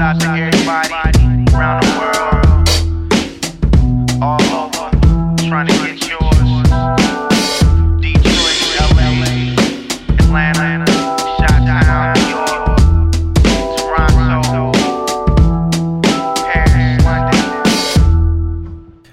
[0.00, 0.94] Goes out to everybody
[1.54, 2.68] around the world,
[4.22, 4.88] all over,
[5.48, 6.38] trying to get yours.
[8.00, 8.60] Detroit,
[8.96, 9.34] LA,
[10.18, 10.92] Atlanta,
[11.38, 12.80] Chi-Town, New York,
[13.76, 14.72] Toronto,
[16.44, 17.44] Paris, London.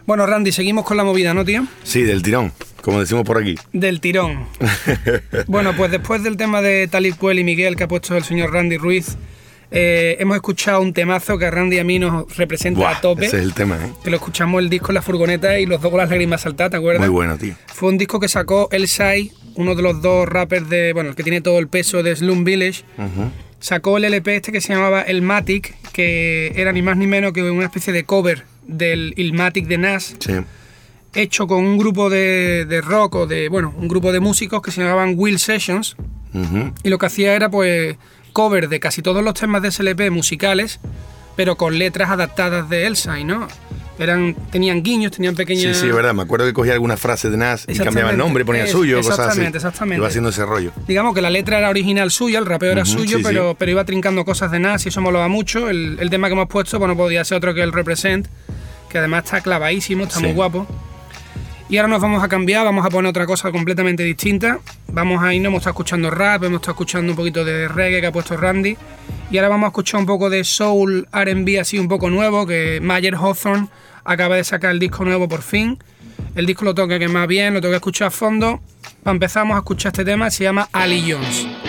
[0.06, 1.68] Bueno, Randy, seguimos con la movida, ¿no, tío?
[1.84, 3.56] Sí, del tirón, como decimos por aquí.
[3.74, 4.46] Del tirón.
[5.48, 8.54] Bueno, pues después del tema de Talib Kweli y Miguel que ha puesto el señor
[8.54, 9.18] Randy Ruiz,
[9.72, 13.02] eh, hemos escuchado un temazo que a Randy y a mí nos representa Buah, a
[13.02, 13.26] tope.
[13.26, 13.92] ese es el tema, ¿eh?
[14.04, 16.72] Que lo escuchamos el disco en la furgoneta y los dos con las lágrimas saltadas,
[16.72, 17.02] ¿te acuerdas?
[17.02, 17.54] Muy bueno, tío.
[17.68, 20.94] Fue un disco que sacó El Sai, uno de los dos rappers de.
[20.94, 22.84] Bueno, el que tiene todo el peso de Slum Village.
[23.60, 27.34] Sacó el LP este que se llamaba El Matic, que era ni más ni menos
[27.34, 30.16] que una especie de cover del Ilmatic de Nas.
[30.20, 30.34] Sí.
[31.16, 33.50] Hecho con un grupo de, de rock o de.
[33.50, 35.96] Bueno, un grupo de músicos que se llamaban Will Sessions.
[36.84, 37.96] Y lo que hacía era, pues,
[38.38, 40.80] cover de casi todos los temas de SLP musicales,
[41.36, 43.48] pero con letras adaptadas de Elsa, ¿no?
[43.98, 45.76] Eran, tenían guiños, tenían Sí, pequeñas.
[45.78, 46.14] sí, es verdad.
[46.14, 48.98] Me acuerdo que cogía algunas frases de Nas y cambiaba el nombre, ponía Es- suyo,
[48.98, 49.22] cosas así.
[49.22, 49.98] exactamente, exactamente.
[49.98, 50.72] Iba haciendo ese rollo.
[50.88, 53.56] Digamos que la letra era original suya, el rapeo era suyo, sí, pero, sí.
[53.58, 55.68] pero iba trincando cosas de Nas y eso molaba mucho.
[55.68, 58.28] El, el tema que hemos puesto, bueno, podía ser otro que el Represent,
[58.88, 60.36] que además está clavadísimo, está muy Sí.
[60.36, 60.68] guapo.
[61.70, 64.60] Y ahora nos vamos a cambiar, vamos a poner otra cosa completamente distinta.
[64.94, 68.08] Vamos a irnos, hemos estado escuchando rap, hemos estado escuchando un poquito de reggae que
[68.08, 68.78] ha puesto Randy.
[69.30, 72.80] Y ahora vamos a escuchar un poco de soul RB así un poco nuevo, que
[72.82, 73.68] Mayer Hawthorne
[74.06, 75.78] acaba de sacar el disco nuevo por fin.
[76.36, 78.62] El disco lo tengo que quemar bien, lo que escuchar a fondo.
[79.04, 81.67] Para empezar, a escuchar este tema, se llama Ali Jones.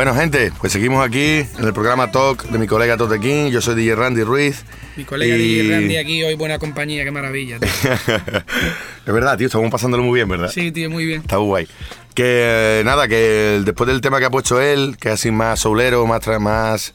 [0.00, 3.50] Bueno, gente, pues seguimos aquí en el programa Talk de mi colega Tote King.
[3.50, 4.64] Yo soy DJ Randy Ruiz.
[4.96, 7.58] Mi colega Y- DJ Randy aquí hoy, buena compañía, qué maravilla.
[7.58, 7.68] tío.
[9.06, 10.50] es verdad, tío, estamos pasándolo muy bien, ¿verdad?
[10.50, 11.20] Sí, tío, muy bien.
[11.20, 11.68] Está guay.
[12.14, 15.60] Que eh, nada, que después del tema que ha puesto él, que es así más
[15.60, 16.94] soulero, más, más.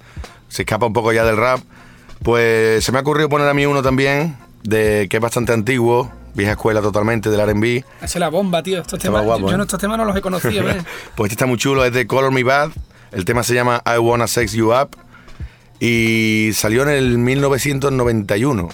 [0.49, 1.59] se escapa un poco ya del rap,
[2.23, 6.11] pues se me ha ocurrido poner a mí uno también, de que es bastante antiguo,
[6.33, 7.83] vieja escuela totalmente del RB.
[7.97, 8.81] Esa es la bomba, tío.
[8.81, 9.57] Estos temas, guapo, yo ¿eh?
[9.57, 10.81] no estos temas no los he conocido, ¿eh?
[11.13, 12.71] Pues este está muy chulo, es de Color Me Bad.
[13.15, 14.97] El tema se llama I Wanna Sex You Up.
[15.79, 18.69] Y salió en el 1991.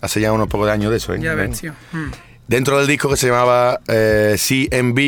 [0.00, 1.20] Hace ya unos pocos años de eso, ¿eh?
[1.22, 1.72] Ya ves, tío.
[1.92, 2.10] Mm.
[2.48, 4.98] Dentro del disco que se llamaba eh, CMB.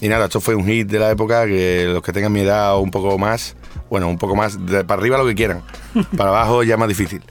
[0.00, 2.74] Y nada, esto fue un hit de la época que los que tengan mi edad
[2.74, 3.54] o un poco más,
[3.90, 5.62] bueno, un poco más, de, para arriba lo que quieran.
[6.16, 7.22] para abajo ya más difícil.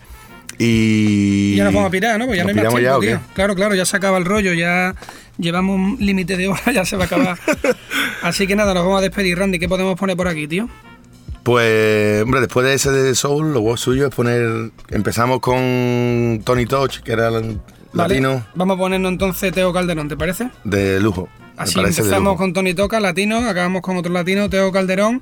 [0.60, 1.56] Y.
[1.56, 2.28] Ya nos vamos a pirar, ¿no?
[2.28, 3.22] Pues ya no ¿Nos hay más tiempo, ya tío.
[3.34, 4.94] Claro, claro, ya se acaba el rollo, ya
[5.40, 7.40] llevamos un límite de hora, ya se va a acabar.
[8.22, 9.58] Así que nada, nos vamos a despedir, Randy.
[9.58, 10.70] ¿Qué podemos poner por aquí, tío?
[11.44, 14.72] Pues, hombre, después de ese de Soul, lo suyo es poner.
[14.90, 17.60] Empezamos con Tony Touch, que era el
[17.94, 20.50] Vale, latino Vamos a ponernos entonces Teo Calderón, ¿te parece?
[20.64, 21.28] de lujo.
[21.58, 25.22] Así empezamos con Tony Toca, latino, acabamos con otro latino, Teo Calderón.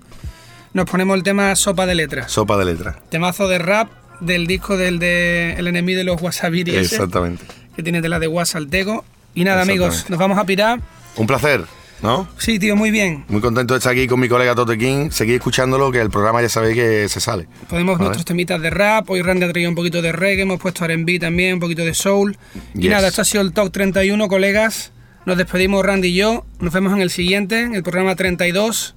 [0.74, 2.32] Nos ponemos el tema Sopa de Letras.
[2.32, 3.00] Sopa de letra.
[3.10, 3.90] Temazo de rap
[4.20, 6.72] del disco del de El enemigo de los Wasabiri.
[6.72, 7.44] ese, Exactamente.
[7.76, 9.04] Que tiene tela de Wasaltego.
[9.34, 10.80] Y nada, amigos, nos vamos a pirar.
[11.16, 11.66] Un placer,
[12.02, 12.28] ¿no?
[12.38, 13.26] Sí, tío, muy bien.
[13.28, 15.10] Muy contento de estar aquí con mi colega Tote King.
[15.12, 17.48] Seguid escuchándolo, que el programa ya sabéis que se sale.
[17.68, 18.06] Podemos ¿Vale?
[18.06, 19.10] nuestros temitas de rap.
[19.10, 21.94] Hoy Randy ha traído un poquito de reggae, hemos puesto RB también, un poquito de
[21.94, 22.38] soul.
[22.74, 24.92] Y nada, esto ha sido el Top 31, colegas.
[25.26, 26.46] Nos despedimos Randy y yo.
[26.60, 28.96] Nos vemos en el siguiente, en el programa 32.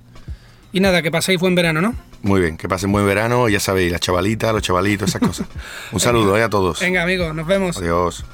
[0.73, 1.95] Y nada, que paséis buen verano, ¿no?
[2.23, 5.47] Muy bien, que pasen buen verano, ya sabéis, las chavalitas, los chavalitos, esas cosas.
[5.93, 6.81] Un saludo eh, a todos.
[6.81, 7.77] Venga, amigos, nos vemos.
[7.77, 8.25] Adiós.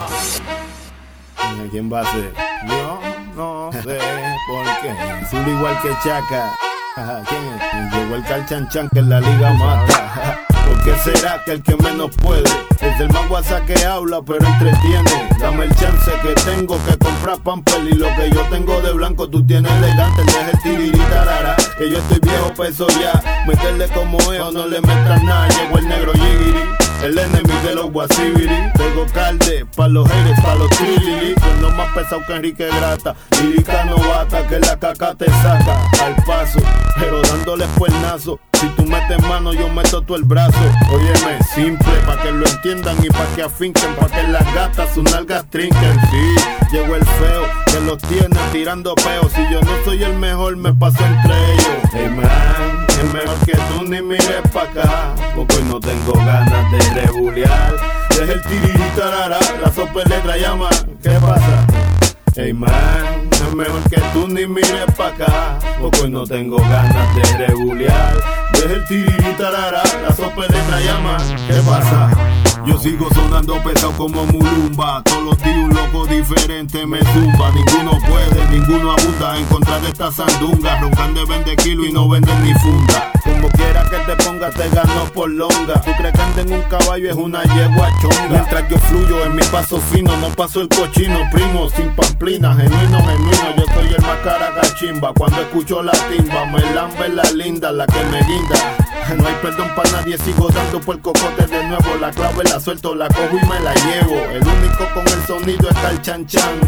[1.70, 2.32] ¿Quién va a ser?
[2.68, 3.00] Yo
[3.34, 3.98] no sé
[4.48, 5.26] por qué.
[5.30, 6.56] Zulu igual que Chaca.
[7.28, 7.94] ¿Quién es?
[7.94, 10.44] Llegó el calchanchan que en la liga mata.
[10.66, 12.42] ¿Por qué será que el que menos puede
[12.80, 15.28] es el más guasa que habla pero entretiene?
[15.38, 19.28] Dame el chance que tengo que comprar pampel y lo que yo tengo de blanco
[19.28, 20.24] tú tienes elegante.
[20.24, 23.44] Deja el tiriritarara que yo estoy viejo peso ya.
[23.46, 25.48] Meterle como es no le metas nada.
[25.48, 26.77] Llegó el negro yigiri.
[27.02, 31.70] El enemigo de los guasibiri Tengo calde pa' los haters, pa' los trilili Con no
[31.70, 33.14] más pesado que Enrique Grata.
[33.42, 36.60] Lírica novata que la caca te saca Al paso,
[36.98, 40.58] pero dándole cuernazo Si tú metes mano yo meto tú el brazo.
[40.90, 45.04] Óyeme, simple, pa' que lo entiendan y pa' que afinquen Pa' que las gatas sus
[45.04, 46.00] nalgas trinquen.
[46.10, 46.34] Sí,
[46.72, 49.30] llegó el feo que los tiene tirando peo.
[49.32, 51.78] Si yo no soy el mejor me paso entre ellos.
[51.92, 56.72] Hey man, es mejor que tú ni mires pa' acá Porque hoy no tengo ganas
[56.72, 57.76] de rebulear.
[58.10, 60.68] Deja el tiriritarara, la sopa letra llama
[61.00, 61.66] ¿Qué pasa?
[62.34, 67.14] Hey man, es mejor que tú ni mires pa' acá Porque hoy no tengo ganas
[67.14, 72.10] de rebulear Deja el tiriritarara, la sopa de letra llama ¿Qué pasa?
[72.66, 75.00] Yo sigo sonando pesado como Mulumba.
[75.04, 77.50] Todos los días un loco diferente me zumba.
[77.52, 80.80] Ninguno puede, ninguno abunda En contra de esta sandunga.
[80.80, 83.12] Roncan de vende kilo y no venden ni funda.
[83.22, 85.80] Como quiera que te pongas te gano por longa.
[85.82, 88.28] Tú crees que anda en un caballo es una yegua chonga.
[88.28, 92.98] Mientras yo fluyo en mi paso fino No paso el cochino, primo, sin pamplina Genuino,
[92.98, 94.48] genuino, yo soy el más cara
[95.14, 98.47] Cuando escucho la timba Me lambe la linda, la que me guinda
[99.16, 101.96] no hay perdón para nadie, sigo dando por el cocote de nuevo.
[102.00, 104.14] La clave la suelto, la cojo y me la llevo.
[104.30, 106.60] El único con el sonido está el chan chan.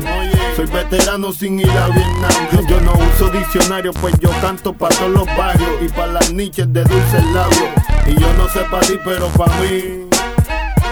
[0.56, 2.66] Soy veterano sin ir a Vietnam.
[2.68, 6.72] Yo, no uso diccionario, pues yo canto para todos los barrios y para las niches
[6.72, 7.70] de dulces labios.
[8.06, 10.06] Y yo no sé para ti, pero para mí.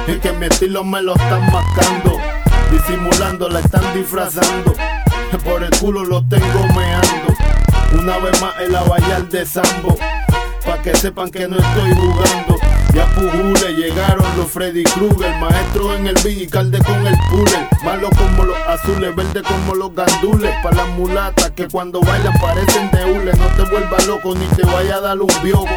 [0.07, 2.19] Es que mi estilo me lo están mascando.
[2.71, 4.75] Disimulando, la están disfrazando.
[5.45, 7.35] Por el culo lo tengo meando.
[7.99, 9.97] Una vez más el abayal de Sambo.
[10.83, 12.57] Que sepan que no estoy jugando.
[12.95, 15.35] Ya pujule, llegaron los Freddy Krueger.
[15.39, 17.69] Maestro en el beat y calde con el puller.
[17.85, 20.55] Malo como los azules, verde como los gandules.
[20.63, 23.33] Pa' las mulatas que cuando bailan parecen de hule.
[23.33, 25.69] No te vuelvas loco ni te vaya a dar un bioco.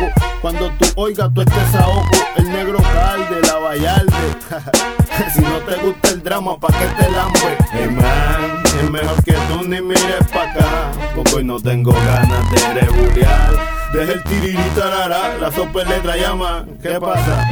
[0.41, 2.09] Cuando tú oigas tú estés a ojo.
[2.37, 4.97] El negro calde, la vallarde.
[5.33, 7.57] si no te gusta el drama, ¿pa' qué te lambe?
[7.71, 10.91] Hey man, es mejor que tú ni mires pa' acá.
[11.15, 13.51] Porque hoy no tengo ganas de rebulear.
[13.93, 17.45] Deja el tiriritarara, la sopa letra llama, ¿qué pasa?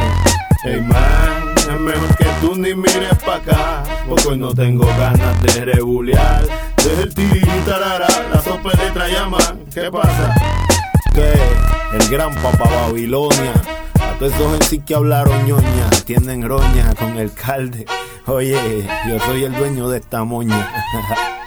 [0.64, 5.42] Hey man, es mejor que tú ni mires pa' acá, porque hoy no tengo ganas
[5.42, 6.44] de rebulear.
[6.78, 9.40] Deja el tiriritarara, la sopa letra llama,
[9.74, 10.34] ¿qué pasa?
[11.14, 13.54] Que el gran papá Babilonia,
[14.20, 17.86] todos esos en sí que hablaron ñoña, tienen roña con el calde.
[18.26, 20.70] Oye, yo soy el dueño de esta moña.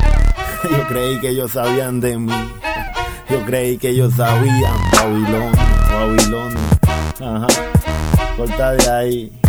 [0.65, 2.33] Yo creí que ellos sabían de mí.
[3.29, 4.75] Yo creí que ellos sabían.
[4.93, 5.53] Babilonia,
[5.91, 6.61] Babilonia.
[7.21, 7.47] Ajá.
[8.37, 9.42] Corta de ahí.